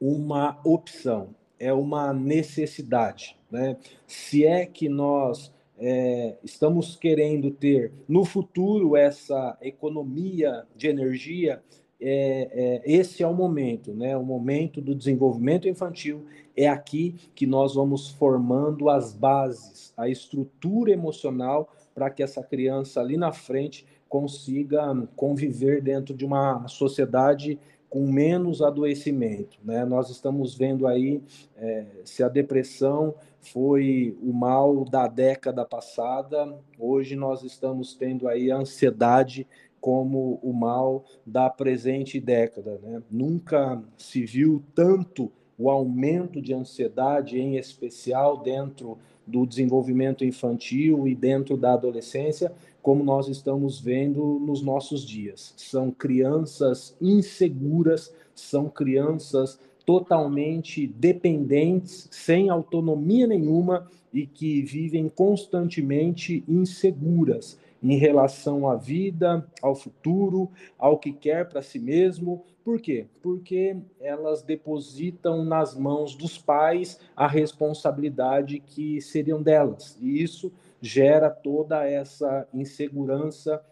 uma 0.00 0.58
opção, 0.64 1.34
é 1.58 1.70
uma 1.70 2.10
necessidade. 2.10 3.38
Né? 3.50 3.76
Se 4.06 4.46
é 4.46 4.64
que 4.64 4.88
nós 4.88 5.52
é, 5.76 6.38
estamos 6.42 6.96
querendo 6.96 7.50
ter 7.50 7.92
no 8.08 8.24
futuro 8.24 8.96
essa 8.96 9.58
economia 9.60 10.66
de 10.74 10.88
energia, 10.88 11.62
é, 12.06 12.50
é, 12.52 12.82
esse 12.84 13.22
é 13.22 13.26
o 13.26 13.32
momento, 13.32 13.94
né? 13.94 14.14
O 14.14 14.22
momento 14.22 14.82
do 14.82 14.94
desenvolvimento 14.94 15.66
infantil 15.66 16.26
é 16.54 16.68
aqui 16.68 17.14
que 17.34 17.46
nós 17.46 17.74
vamos 17.74 18.10
formando 18.10 18.90
as 18.90 19.14
bases, 19.14 19.94
a 19.96 20.06
estrutura 20.06 20.92
emocional 20.92 21.72
para 21.94 22.10
que 22.10 22.22
essa 22.22 22.42
criança 22.42 23.00
ali 23.00 23.16
na 23.16 23.32
frente 23.32 23.86
consiga 24.06 24.94
conviver 25.16 25.80
dentro 25.80 26.14
de 26.14 26.26
uma 26.26 26.68
sociedade 26.68 27.58
com 27.88 28.06
menos 28.06 28.60
adoecimento. 28.60 29.56
Né? 29.64 29.84
Nós 29.84 30.10
estamos 30.10 30.54
vendo 30.54 30.86
aí 30.86 31.22
é, 31.56 31.86
se 32.04 32.22
a 32.22 32.28
depressão 32.28 33.14
foi 33.40 34.16
o 34.22 34.32
mal 34.32 34.84
da 34.84 35.06
década 35.06 35.64
passada, 35.64 36.58
hoje 36.78 37.14
nós 37.14 37.42
estamos 37.42 37.94
tendo 37.94 38.26
aí 38.26 38.50
a 38.50 38.56
ansiedade 38.56 39.46
como 39.84 40.40
o 40.42 40.50
mal 40.54 41.04
da 41.26 41.50
presente 41.50 42.18
década. 42.18 42.80
Né? 42.82 43.02
Nunca 43.10 43.84
se 43.98 44.24
viu 44.24 44.62
tanto 44.74 45.30
o 45.58 45.68
aumento 45.68 46.40
de 46.40 46.54
ansiedade, 46.54 47.38
em 47.38 47.58
especial 47.58 48.38
dentro 48.38 48.96
do 49.26 49.44
desenvolvimento 49.44 50.24
infantil 50.24 51.06
e 51.06 51.14
dentro 51.14 51.54
da 51.58 51.74
adolescência, 51.74 52.50
como 52.80 53.04
nós 53.04 53.28
estamos 53.28 53.78
vendo 53.78 54.40
nos 54.40 54.62
nossos 54.62 55.06
dias. 55.06 55.52
São 55.58 55.90
crianças 55.90 56.96
inseguras, 56.98 58.10
são 58.34 58.70
crianças 58.70 59.60
totalmente 59.84 60.86
dependentes, 60.86 62.08
sem 62.10 62.48
autonomia 62.48 63.26
nenhuma 63.26 63.86
e 64.14 64.26
que 64.26 64.62
vivem 64.62 65.10
constantemente 65.10 66.42
inseguras 66.48 67.58
em 67.84 67.98
relação 67.98 68.66
à 68.66 68.76
vida, 68.76 69.46
ao 69.60 69.74
futuro, 69.74 70.50
ao 70.78 70.98
que 70.98 71.12
quer 71.12 71.46
para 71.46 71.60
si 71.60 71.78
mesmo. 71.78 72.42
Por 72.64 72.80
quê? 72.80 73.06
Porque 73.22 73.76
elas 74.00 74.42
depositam 74.42 75.44
nas 75.44 75.76
mãos 75.76 76.14
dos 76.14 76.38
pais 76.38 76.98
a 77.14 77.26
responsabilidade 77.26 78.58
que 78.58 79.02
seriam 79.02 79.42
delas. 79.42 79.98
E 80.00 80.22
isso 80.22 80.50
gera 80.80 81.28
toda 81.28 81.86
essa 81.86 82.48
insegurança 82.54 83.62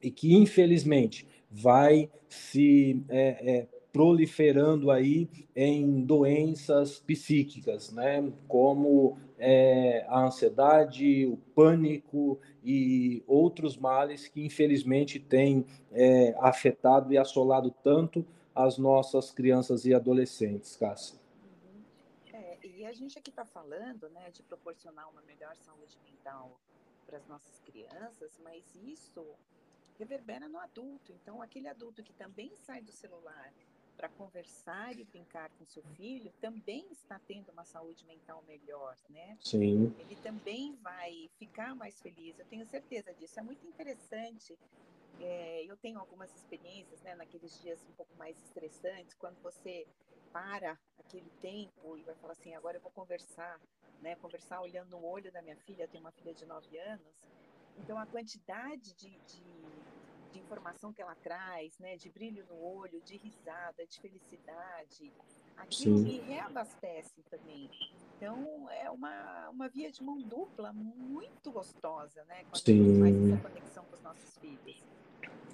e 0.00 0.12
que, 0.12 0.32
infelizmente, 0.32 1.26
vai 1.50 2.08
se 2.28 3.02
é, 3.08 3.56
é, 3.58 3.68
proliferando 3.92 4.90
aí 4.90 5.28
em 5.54 6.02
doenças 6.02 6.98
psíquicas, 6.98 7.92
né? 7.92 8.32
como 8.46 9.18
é, 9.38 10.04
a 10.08 10.26
ansiedade, 10.26 11.26
o 11.26 11.36
pânico 11.54 12.38
e 12.62 13.22
outros 13.26 13.76
males 13.76 14.28
que 14.28 14.44
infelizmente 14.44 15.18
têm 15.18 15.64
é, 15.92 16.34
afetado 16.38 17.12
e 17.12 17.18
assolado 17.18 17.70
tanto 17.82 18.24
as 18.54 18.76
nossas 18.76 19.30
crianças 19.30 19.84
e 19.86 19.94
adolescentes, 19.94 20.76
Cássia. 20.76 21.18
Uhum. 21.42 21.82
É, 22.32 22.58
e 22.62 22.84
a 22.84 22.92
gente 22.92 23.18
aqui 23.18 23.30
está 23.30 23.44
falando 23.44 24.08
né, 24.10 24.30
de 24.32 24.42
proporcionar 24.42 25.08
uma 25.10 25.22
melhor 25.22 25.56
saúde 25.56 25.96
mental 26.04 26.58
para 27.06 27.16
as 27.16 27.26
nossas 27.26 27.60
crianças, 27.60 28.38
mas 28.44 28.62
isso 28.84 29.24
reverbera 29.98 30.48
no 30.48 30.58
adulto. 30.58 31.12
Então, 31.12 31.42
aquele 31.42 31.68
adulto 31.68 32.02
que 32.02 32.12
também 32.12 32.52
sai 32.56 32.80
do 32.80 32.92
celular 32.92 33.52
para 34.00 34.08
conversar 34.08 34.98
e 34.98 35.04
brincar 35.04 35.50
com 35.58 35.66
seu 35.66 35.82
filho, 35.94 36.32
também 36.40 36.86
está 36.90 37.20
tendo 37.28 37.52
uma 37.52 37.66
saúde 37.66 38.02
mental 38.06 38.42
melhor, 38.48 38.96
né? 39.10 39.36
Sim. 39.44 39.94
Ele 39.98 40.16
também 40.22 40.74
vai 40.76 41.28
ficar 41.38 41.74
mais 41.74 42.00
feliz, 42.00 42.38
eu 42.38 42.46
tenho 42.46 42.64
certeza 42.64 43.12
disso. 43.12 43.38
É 43.38 43.42
muito 43.42 43.66
interessante. 43.66 44.58
É, 45.20 45.64
eu 45.66 45.76
tenho 45.76 45.98
algumas 45.98 46.34
experiências, 46.34 47.02
né, 47.02 47.14
naqueles 47.14 47.60
dias 47.60 47.78
um 47.90 47.92
pouco 47.92 48.16
mais 48.16 48.38
estressantes, 48.42 49.14
quando 49.16 49.36
você 49.42 49.86
para 50.32 50.78
aquele 50.98 51.30
tempo 51.42 51.98
e 51.98 52.02
vai 52.02 52.14
falar 52.14 52.32
assim, 52.32 52.54
agora 52.54 52.78
eu 52.78 52.80
vou 52.80 52.92
conversar, 52.92 53.60
né? 54.00 54.16
Conversar 54.16 54.62
olhando 54.62 54.88
no 54.92 55.04
olho 55.04 55.30
da 55.30 55.42
minha 55.42 55.56
filha, 55.56 55.82
eu 55.82 55.88
tenho 55.88 56.04
uma 56.04 56.12
filha 56.12 56.32
de 56.32 56.46
9 56.46 56.78
anos. 56.78 57.20
Então, 57.76 57.98
a 57.98 58.06
quantidade 58.06 58.94
de, 58.94 59.10
de 59.10 59.42
de 60.32 60.38
informação 60.38 60.92
que 60.92 61.02
ela 61.02 61.14
traz, 61.14 61.78
né, 61.78 61.96
de 61.96 62.08
brilho 62.08 62.44
no 62.48 62.60
olho, 62.62 63.00
de 63.02 63.16
risada, 63.16 63.86
de 63.86 64.00
felicidade, 64.00 65.12
aquilo 65.56 65.98
Sim. 65.98 66.04
me 66.04 66.18
reabastece 66.20 67.22
também. 67.30 67.70
Então, 68.16 68.68
é 68.70 68.90
uma, 68.90 69.48
uma 69.48 69.68
via 69.68 69.90
de 69.90 70.02
mão 70.02 70.20
dupla 70.20 70.72
muito 70.72 71.50
gostosa, 71.50 72.22
né? 72.24 72.44
Quando 72.50 72.62
Sim. 72.62 72.80
a 72.80 72.84
gente 72.84 73.00
faz 73.00 73.32
essa 73.32 73.48
conexão 73.48 73.84
com 73.84 73.96
os 73.96 74.02
nossos 74.02 74.36
filhos. 74.38 74.84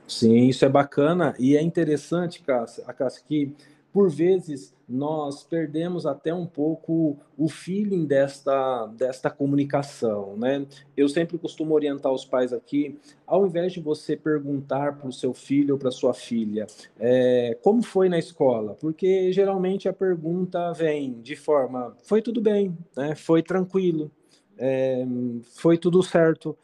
Sim, 0.09 0.49
isso 0.49 0.65
é 0.65 0.69
bacana 0.69 1.35
e 1.39 1.57
é 1.57 1.63
interessante, 1.63 2.43
Cássia, 2.43 2.85
a 2.87 2.93
Cássia, 2.93 3.25
que 3.27 3.57
por 3.97 4.11
vezes 4.11 4.75
nós 4.87 5.43
perdemos 5.43 6.05
até 6.05 6.35
um 6.35 6.45
pouco 6.45 7.17
o 7.35 7.49
feeling 7.49 8.05
desta, 8.05 8.85
desta 8.89 9.31
comunicação, 9.31 10.37
né? 10.37 10.67
Eu 10.95 11.09
sempre 11.09 11.39
costumo 11.39 11.73
orientar 11.75 12.13
os 12.13 12.23
pais 12.23 12.53
aqui, 12.53 12.99
ao 13.27 13.47
invés 13.47 13.73
de 13.73 13.81
você 13.81 14.15
perguntar 14.15 14.99
para 14.99 15.09
o 15.09 15.13
seu 15.13 15.33
filho 15.33 15.77
ou 15.77 15.79
para 15.79 15.91
sua 15.91 16.13
filha 16.13 16.67
é, 17.01 17.57
como 17.63 17.83
foi 17.83 18.11
na 18.11 18.19
escola, 18.19 18.77
porque 18.79 19.33
geralmente 19.33 19.89
a 19.89 19.95
pergunta 19.95 20.75
vem 20.75 21.19
de 21.23 21.35
forma 21.35 21.97
foi 22.03 22.21
tudo 22.21 22.43
bem, 22.43 22.77
né? 22.95 23.15
Foi 23.15 23.43
tranquilo, 23.43 24.11
é, 24.59 25.07
foi 25.55 25.79
tudo 25.79 26.03
certo. 26.03 26.55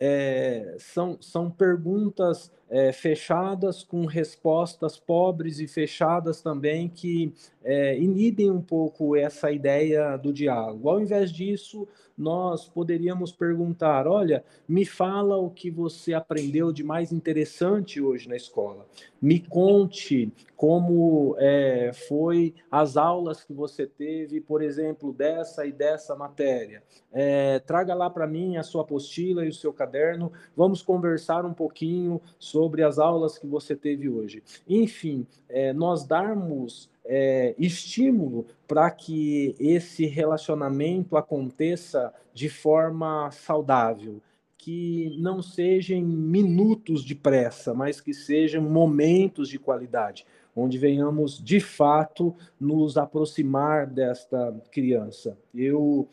É, 0.00 0.76
são, 0.78 1.18
são 1.20 1.50
perguntas 1.50 2.50
é, 2.70 2.92
fechadas 2.92 3.82
com 3.82 4.04
respostas 4.04 4.98
pobres 4.98 5.58
e 5.58 5.66
fechadas 5.66 6.42
também 6.42 6.88
que 6.88 7.32
é, 7.64 7.98
inibem 7.98 8.50
um 8.50 8.60
pouco 8.60 9.16
essa 9.16 9.50
ideia 9.50 10.16
do 10.16 10.32
diálogo. 10.32 10.88
Ao 10.88 11.00
invés 11.00 11.32
disso, 11.32 11.88
nós 12.18 12.68
poderíamos 12.68 13.30
perguntar: 13.30 14.06
olha, 14.08 14.44
me 14.68 14.84
fala 14.84 15.36
o 15.36 15.50
que 15.50 15.70
você 15.70 16.12
aprendeu 16.12 16.72
de 16.72 16.82
mais 16.82 17.12
interessante 17.12 18.00
hoje 18.00 18.28
na 18.28 18.36
escola. 18.36 18.86
Me 19.22 19.38
conte 19.40 20.32
como 20.56 21.36
é, 21.38 21.92
foi 22.08 22.54
as 22.70 22.96
aulas 22.96 23.44
que 23.44 23.52
você 23.52 23.86
teve, 23.86 24.40
por 24.40 24.60
exemplo, 24.60 25.12
dessa 25.12 25.64
e 25.64 25.70
dessa 25.70 26.16
matéria. 26.16 26.82
É, 27.12 27.60
traga 27.60 27.94
lá 27.94 28.10
para 28.10 28.26
mim 28.26 28.56
a 28.56 28.62
sua 28.62 28.82
apostila 28.82 29.44
e 29.44 29.48
o 29.48 29.54
seu 29.54 29.72
caderno. 29.72 30.32
Vamos 30.56 30.82
conversar 30.82 31.46
um 31.46 31.54
pouquinho 31.54 32.20
sobre 32.38 32.82
as 32.82 32.98
aulas 32.98 33.38
que 33.38 33.46
você 33.46 33.76
teve 33.76 34.08
hoje. 34.08 34.42
Enfim, 34.68 35.26
é, 35.48 35.72
nós 35.72 36.04
darmos 36.04 36.90
é, 37.08 37.54
estímulo 37.58 38.46
para 38.66 38.90
que 38.90 39.56
esse 39.58 40.04
relacionamento 40.04 41.16
aconteça 41.16 42.12
de 42.34 42.50
forma 42.50 43.30
saudável, 43.30 44.20
que 44.58 45.16
não 45.18 45.40
sejam 45.40 46.02
minutos 46.02 47.02
de 47.02 47.14
pressa, 47.14 47.72
mas 47.72 48.00
que 48.00 48.12
sejam 48.12 48.62
momentos 48.62 49.48
de 49.48 49.58
qualidade, 49.58 50.26
onde 50.54 50.76
venhamos 50.76 51.42
de 51.42 51.60
fato 51.60 52.36
nos 52.60 52.98
aproximar 52.98 53.86
desta 53.86 54.54
criança. 54.70 55.38
Eu 55.54 56.08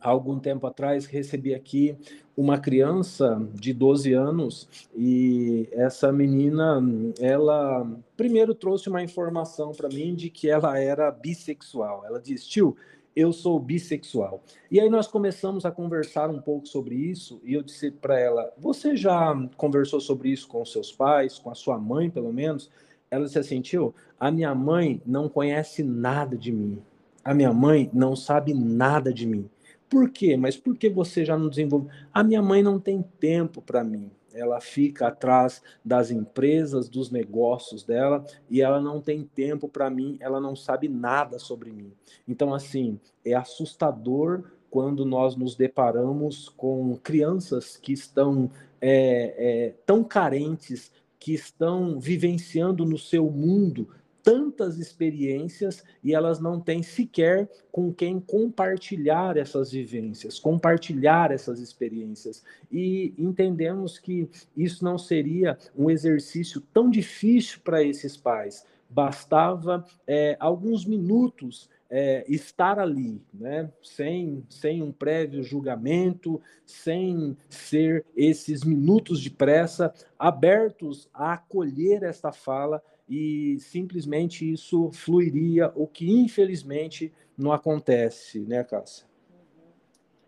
há 0.00 0.08
algum 0.08 0.38
tempo 0.38 0.66
atrás 0.66 1.06
recebi 1.06 1.54
aqui 1.54 1.96
uma 2.36 2.58
criança 2.58 3.46
de 3.52 3.72
12 3.72 4.14
anos 4.14 4.68
e 4.96 5.68
essa 5.72 6.10
menina, 6.10 6.82
ela 7.20 7.86
primeiro 8.16 8.54
trouxe 8.54 8.88
uma 8.88 9.02
informação 9.02 9.72
para 9.72 9.88
mim 9.88 10.14
de 10.14 10.30
que 10.30 10.48
ela 10.48 10.78
era 10.78 11.10
bissexual. 11.10 12.02
Ela 12.06 12.18
disse: 12.18 12.48
"Tio, 12.48 12.76
eu 13.14 13.32
sou 13.32 13.60
bissexual". 13.60 14.42
E 14.70 14.80
aí 14.80 14.88
nós 14.88 15.06
começamos 15.06 15.66
a 15.66 15.70
conversar 15.70 16.30
um 16.30 16.40
pouco 16.40 16.66
sobre 16.66 16.94
isso 16.94 17.40
e 17.44 17.52
eu 17.52 17.62
disse 17.62 17.90
para 17.90 18.18
ela: 18.18 18.50
"Você 18.56 18.96
já 18.96 19.34
conversou 19.56 20.00
sobre 20.00 20.30
isso 20.30 20.48
com 20.48 20.64
seus 20.64 20.90
pais, 20.90 21.38
com 21.38 21.50
a 21.50 21.54
sua 21.54 21.78
mãe, 21.78 22.08
pelo 22.08 22.32
menos?" 22.32 22.70
Ela 23.10 23.26
disse 23.26 23.38
assim: 23.38 23.60
"Tio, 23.60 23.94
a 24.18 24.30
minha 24.30 24.54
mãe 24.54 25.02
não 25.04 25.28
conhece 25.28 25.82
nada 25.82 26.38
de 26.38 26.52
mim. 26.52 26.78
A 27.22 27.34
minha 27.34 27.52
mãe 27.52 27.90
não 27.92 28.16
sabe 28.16 28.54
nada 28.54 29.12
de 29.12 29.26
mim." 29.26 29.50
Por 29.90 30.08
quê? 30.08 30.36
Mas 30.36 30.56
por 30.56 30.76
que 30.76 30.88
você 30.88 31.24
já 31.24 31.36
não 31.36 31.48
desenvolve? 31.48 31.88
A 32.14 32.22
minha 32.22 32.40
mãe 32.40 32.62
não 32.62 32.78
tem 32.78 33.02
tempo 33.18 33.60
para 33.60 33.82
mim. 33.82 34.08
Ela 34.32 34.60
fica 34.60 35.08
atrás 35.08 35.60
das 35.84 36.12
empresas, 36.12 36.88
dos 36.88 37.10
negócios 37.10 37.82
dela 37.82 38.24
e 38.48 38.62
ela 38.62 38.80
não 38.80 39.00
tem 39.00 39.24
tempo 39.24 39.68
para 39.68 39.90
mim, 39.90 40.16
ela 40.20 40.40
não 40.40 40.54
sabe 40.54 40.88
nada 40.88 41.40
sobre 41.40 41.72
mim. 41.72 41.92
Então, 42.28 42.54
assim, 42.54 43.00
é 43.24 43.34
assustador 43.34 44.44
quando 44.70 45.04
nós 45.04 45.34
nos 45.34 45.56
deparamos 45.56 46.48
com 46.48 46.96
crianças 47.02 47.76
que 47.76 47.92
estão 47.92 48.48
é, 48.80 49.34
é, 49.36 49.74
tão 49.84 50.04
carentes, 50.04 50.92
que 51.18 51.34
estão 51.34 51.98
vivenciando 51.98 52.84
no 52.84 52.96
seu 52.96 53.28
mundo 53.28 53.88
tantas 54.22 54.78
experiências 54.78 55.84
e 56.02 56.14
elas 56.14 56.40
não 56.40 56.60
têm 56.60 56.82
sequer 56.82 57.48
com 57.70 57.92
quem 57.92 58.20
compartilhar 58.20 59.36
essas 59.36 59.72
vivências, 59.72 60.38
compartilhar 60.38 61.30
essas 61.30 61.60
experiências. 61.60 62.44
E 62.70 63.14
entendemos 63.18 63.98
que 63.98 64.28
isso 64.56 64.84
não 64.84 64.98
seria 64.98 65.58
um 65.76 65.90
exercício 65.90 66.60
tão 66.72 66.90
difícil 66.90 67.60
para 67.64 67.82
esses 67.82 68.16
pais. 68.16 68.64
Bastava 68.88 69.84
é, 70.06 70.36
alguns 70.40 70.84
minutos 70.84 71.68
é, 71.90 72.24
estar 72.28 72.78
ali, 72.78 73.20
né? 73.34 73.70
sem, 73.82 74.44
sem 74.48 74.80
um 74.80 74.92
prévio 74.92 75.42
julgamento, 75.42 76.40
sem 76.64 77.36
ser 77.48 78.06
esses 78.16 78.62
minutos 78.62 79.20
de 79.20 79.28
pressa, 79.28 79.92
abertos 80.16 81.08
a 81.12 81.32
acolher 81.32 82.04
esta 82.04 82.30
fala 82.30 82.80
e 83.10 83.58
simplesmente 83.58 84.48
isso 84.48 84.92
fluiria, 84.92 85.72
o 85.74 85.88
que 85.88 86.08
infelizmente 86.08 87.12
não 87.36 87.52
acontece, 87.52 88.38
né, 88.46 88.62
Cássia? 88.62 89.04
Uhum. 89.28 89.72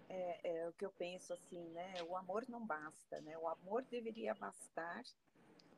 É, 0.09 0.40
é, 0.42 0.68
o 0.68 0.73
que 0.73 0.85
eu 0.85 0.90
penso 0.90 1.33
assim, 1.33 1.62
né? 1.68 1.95
O 2.09 2.16
amor 2.16 2.45
não 2.49 2.66
basta, 2.66 3.21
né? 3.21 3.38
O 3.38 3.47
amor 3.47 3.85
deveria 3.88 4.35
bastar, 4.35 5.05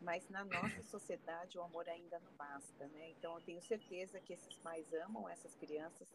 mas 0.01 0.27
na 0.31 0.47
nossa 0.47 0.83
sociedade 0.89 1.59
o 1.59 1.63
amor 1.63 1.87
ainda 1.91 2.19
não 2.21 2.33
basta, 2.39 2.87
né? 2.89 3.11
Então 3.11 3.35
eu 3.35 3.41
tenho 3.43 3.61
certeza 3.61 4.19
que 4.19 4.33
esses 4.33 4.57
pais 4.57 4.91
amam 4.95 5.29
essas 5.29 5.55
crianças 5.57 6.09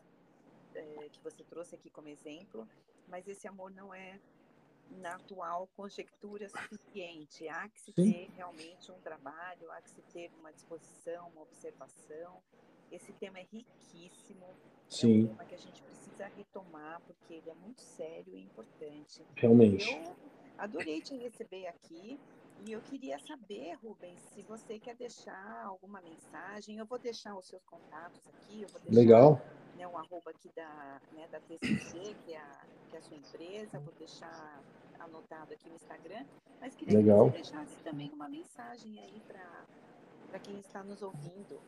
é, 0.74 1.10
que 1.12 1.24
você 1.24 1.44
trouxe 1.44 1.76
aqui 1.76 1.92
como 1.92 2.08
exemplo, 2.08 2.68
mas 3.08 3.28
esse 3.28 3.48
amor 3.48 3.70
não 3.70 3.94
é 3.94 4.20
na 4.98 5.16
atual 5.16 5.68
conjectura 5.76 6.50
suficiente. 6.50 7.48
Há 7.48 7.70
que 7.70 7.80
se 7.80 7.92
Sim. 7.94 8.12
ter 8.12 8.32
realmente 8.36 8.92
um 8.92 9.00
trabalho, 9.00 9.72
há 9.72 9.82
que 9.82 9.90
se 9.92 10.02
ter 10.14 10.32
uma 10.40 10.52
disposição, 10.52 11.30
uma 11.30 11.42
observação. 11.42 12.42
Esse 12.92 13.14
tema 13.14 13.40
é 13.40 13.46
riquíssimo. 13.52 14.46
Sim. 14.88 15.22
É 15.22 15.24
um 15.24 15.28
tema 15.28 15.46
que 15.46 15.56
a 15.56 15.60
gente 15.60 15.84
precisa 15.84 16.28
retomar, 16.36 17.02
porque 17.02 17.36
ele 17.36 17.50
é 17.50 17.54
muito 17.54 17.82
sério 17.82 18.36
e 18.36 18.42
importante. 18.42 19.24
Realmente. 19.36 19.92
Eu 19.92 20.16
adorei 20.58 21.02
te 21.02 21.16
receber 21.18 21.68
aqui. 21.68 22.20
E 22.66 22.74
eu 22.74 22.82
queria 22.82 23.18
saber, 23.20 23.74
Rubens, 23.76 24.20
se 24.34 24.42
você 24.42 24.78
quer 24.80 24.96
deixar 24.96 25.64
alguma 25.66 26.02
mensagem. 26.02 26.78
Eu 26.78 26.86
vou 26.86 27.00
deixar 27.00 27.36
os 27.36 27.48
seus 27.48 27.64
contatos 27.64 28.28
aqui. 28.28 28.66
Legal. 28.90 29.42
Né, 29.78 29.88
um 29.88 29.98
arroba 29.98 30.32
aqui 30.32 30.50
da, 30.54 31.02
né, 31.14 31.28
da 31.30 31.40
TCC, 31.40 32.16
que 32.26 32.34
é, 32.34 32.38
a, 32.38 32.66
que 32.90 32.96
é 32.98 33.00
a 33.00 33.02
sua 33.02 33.16
empresa. 33.16 33.80
Vou 33.80 33.94
deixar 33.98 34.62
anotado 35.00 35.54
aqui 35.54 35.70
no 35.70 35.76
Instagram, 35.76 36.26
mas 36.60 36.76
queria 36.76 36.98
Legal. 36.98 37.32
que 37.32 37.38
você 37.38 37.52
deixasse 37.52 37.76
também 37.84 38.12
uma 38.14 38.28
mensagem 38.30 39.00
aí 39.00 39.22
para 39.28 40.40
quem 40.40 40.60
está 40.60 40.84
nos 40.84 41.02
ouvindo. 41.02 41.60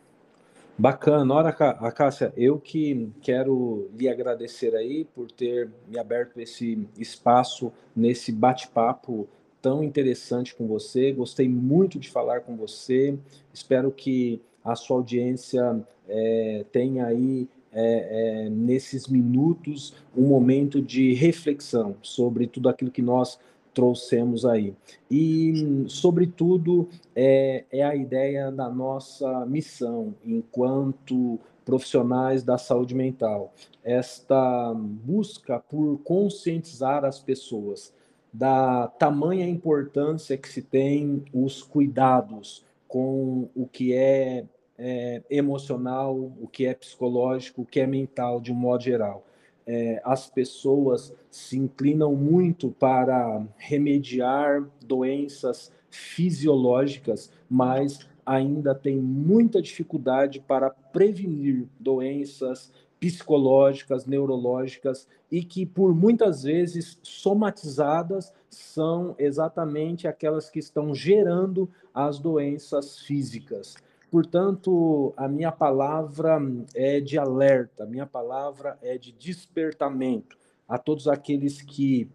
Bacana, 0.77 1.33
ora, 1.33 1.49
a 1.49 1.91
Cássia, 1.91 2.33
eu 2.35 2.59
que 2.59 3.11
quero 3.21 3.89
lhe 3.93 4.09
agradecer 4.09 4.75
aí 4.75 5.05
por 5.05 5.29
ter 5.31 5.69
me 5.87 5.99
aberto 5.99 6.39
esse 6.39 6.87
espaço 6.97 7.71
nesse 7.95 8.31
bate-papo 8.31 9.27
tão 9.61 9.83
interessante 9.83 10.55
com 10.55 10.65
você. 10.67 11.11
Gostei 11.11 11.47
muito 11.47 11.99
de 11.99 12.09
falar 12.09 12.41
com 12.41 12.55
você. 12.55 13.17
Espero 13.53 13.91
que 13.91 14.41
a 14.63 14.75
sua 14.75 14.97
audiência 14.97 15.85
é, 16.07 16.65
tenha 16.71 17.05
aí 17.05 17.47
é, 17.73 18.45
é, 18.45 18.49
nesses 18.49 19.07
minutos 19.07 19.93
um 20.15 20.27
momento 20.27 20.81
de 20.81 21.13
reflexão 21.13 21.95
sobre 22.01 22.47
tudo 22.47 22.69
aquilo 22.69 22.91
que 22.91 23.01
nós 23.01 23.39
trouxemos 23.73 24.45
aí. 24.45 24.73
E, 25.09 25.85
sobretudo, 25.87 26.89
é, 27.15 27.63
é 27.71 27.83
a 27.83 27.95
ideia 27.95 28.51
da 28.51 28.69
nossa 28.69 29.45
missão 29.45 30.13
enquanto 30.25 31.39
profissionais 31.63 32.43
da 32.43 32.57
saúde 32.57 32.93
mental. 32.93 33.53
Esta 33.83 34.73
busca 34.75 35.59
por 35.59 35.99
conscientizar 36.03 37.05
as 37.05 37.19
pessoas 37.19 37.93
da 38.33 38.87
tamanha 38.87 39.47
importância 39.47 40.37
que 40.37 40.49
se 40.49 40.61
tem 40.61 41.23
os 41.33 41.61
cuidados 41.61 42.65
com 42.87 43.49
o 43.55 43.65
que 43.67 43.93
é 43.93 44.45
é, 44.83 45.21
emocional, 45.29 46.17
o 46.17 46.47
que 46.47 46.65
é 46.65 46.73
psicológico, 46.73 47.61
o 47.61 47.65
que 47.65 47.79
é 47.79 47.85
mental, 47.85 48.41
de 48.41 48.51
um 48.51 48.55
modo 48.55 48.83
geral. 48.83 49.23
É, 49.67 50.01
as 50.03 50.27
pessoas 50.27 51.13
se 51.29 51.55
inclinam 51.55 52.15
muito 52.15 52.71
para 52.71 53.45
remediar 53.57 54.67
doenças 54.83 55.71
fisiológicas, 55.91 57.31
mas 57.47 57.99
ainda 58.25 58.73
tem 58.73 58.97
muita 58.97 59.61
dificuldade 59.61 60.39
para 60.39 60.71
prevenir 60.71 61.67
doenças 61.79 62.71
psicológicas, 62.99 64.05
neurológicas 64.05 65.07
e 65.31 65.43
que 65.43 65.65
por 65.65 65.93
muitas 65.93 66.43
vezes 66.43 66.99
somatizadas 67.03 68.33
são 68.49 69.15
exatamente 69.17 70.07
aquelas 70.07 70.49
que 70.49 70.59
estão 70.59 70.93
gerando 70.93 71.69
as 71.93 72.19
doenças 72.19 72.99
físicas. 72.99 73.75
Portanto, 74.11 75.13
a 75.15 75.25
minha 75.29 75.53
palavra 75.53 76.37
é 76.75 76.99
de 76.99 77.17
alerta, 77.17 77.85
a 77.85 77.87
minha 77.87 78.05
palavra 78.05 78.77
é 78.81 78.97
de 78.97 79.13
despertamento 79.13 80.37
a 80.67 80.77
todos 80.77 81.07
aqueles 81.07 81.61
que, 81.61 82.11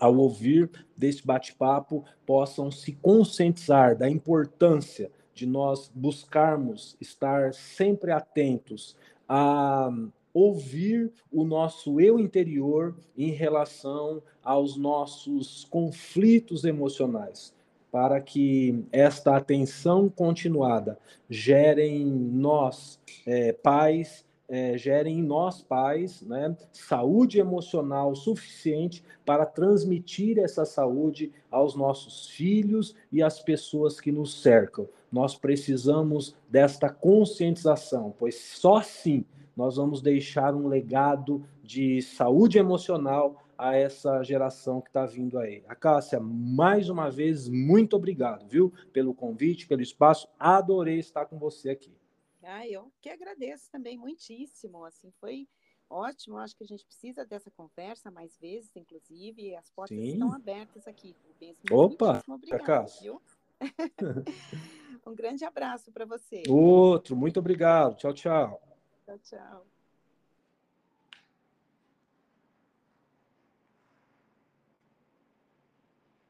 ao 0.00 0.16
ouvir 0.16 0.70
desse 0.96 1.26
bate-papo, 1.26 2.02
possam 2.24 2.70
se 2.70 2.92
conscientizar 2.92 3.98
da 3.98 4.08
importância 4.08 5.12
de 5.34 5.44
nós 5.44 5.92
buscarmos 5.94 6.96
estar 7.02 7.52
sempre 7.52 8.12
atentos 8.12 8.96
a 9.28 9.90
ouvir 10.32 11.12
o 11.30 11.44
nosso 11.44 12.00
eu 12.00 12.18
interior 12.18 12.96
em 13.14 13.30
relação 13.30 14.22
aos 14.42 14.74
nossos 14.78 15.66
conflitos 15.66 16.64
emocionais 16.64 17.54
para 17.96 18.20
que 18.20 18.84
esta 18.92 19.34
atenção 19.38 20.06
continuada 20.06 20.98
gere 21.30 21.82
em 21.82 22.04
nós, 22.04 23.00
é, 23.24 23.54
pais, 23.54 24.22
é, 24.46 24.76
em 25.06 25.22
nós, 25.22 25.62
pais, 25.62 26.20
né, 26.20 26.54
saúde 26.74 27.38
emocional 27.38 28.14
suficiente 28.14 29.02
para 29.24 29.46
transmitir 29.46 30.38
essa 30.38 30.66
saúde 30.66 31.32
aos 31.50 31.74
nossos 31.74 32.28
filhos 32.28 32.94
e 33.10 33.22
às 33.22 33.40
pessoas 33.40 33.98
que 33.98 34.12
nos 34.12 34.42
cercam. 34.42 34.86
Nós 35.10 35.34
precisamos 35.34 36.36
desta 36.50 36.90
conscientização, 36.90 38.14
pois 38.18 38.34
só 38.34 38.76
assim 38.76 39.24
nós 39.56 39.76
vamos 39.76 40.02
deixar 40.02 40.54
um 40.54 40.68
legado 40.68 41.42
de 41.62 42.02
saúde 42.02 42.58
emocional 42.58 43.42
a 43.58 43.74
essa 43.74 44.22
geração 44.22 44.80
que 44.80 44.88
está 44.88 45.06
vindo 45.06 45.38
aí. 45.38 45.64
A 45.66 45.74
Cássia, 45.74 46.20
mais 46.20 46.88
uma 46.88 47.10
vez, 47.10 47.48
muito 47.48 47.96
obrigado, 47.96 48.46
viu, 48.48 48.72
pelo 48.92 49.14
convite, 49.14 49.66
pelo 49.66 49.82
espaço. 49.82 50.28
Adorei 50.38 50.98
estar 50.98 51.26
com 51.26 51.38
você 51.38 51.70
aqui. 51.70 51.96
Ah, 52.42 52.66
eu 52.66 52.92
que 53.00 53.08
agradeço 53.08 53.70
também 53.70 53.98
muitíssimo. 53.98 54.84
Assim, 54.84 55.10
foi 55.20 55.48
ótimo. 55.90 56.38
Acho 56.38 56.56
que 56.56 56.62
a 56.62 56.66
gente 56.66 56.84
precisa 56.84 57.24
dessa 57.24 57.50
conversa 57.50 58.10
mais 58.10 58.36
vezes, 58.38 58.70
inclusive. 58.76 59.56
As 59.56 59.68
portas 59.70 59.98
Sim. 59.98 60.12
estão 60.12 60.32
abertas 60.32 60.86
aqui. 60.86 61.16
Rubens. 61.24 61.56
Opa, 61.70 62.22
obrigado, 62.28 62.88
viu? 63.00 63.20
um 65.06 65.14
grande 65.14 65.44
abraço 65.44 65.90
para 65.90 66.04
você. 66.04 66.44
Outro, 66.48 67.16
muito 67.16 67.40
obrigado. 67.40 67.96
Tchau, 67.96 68.12
tchau. 68.12 68.62
Tchau, 69.04 69.18
tchau. 69.18 69.66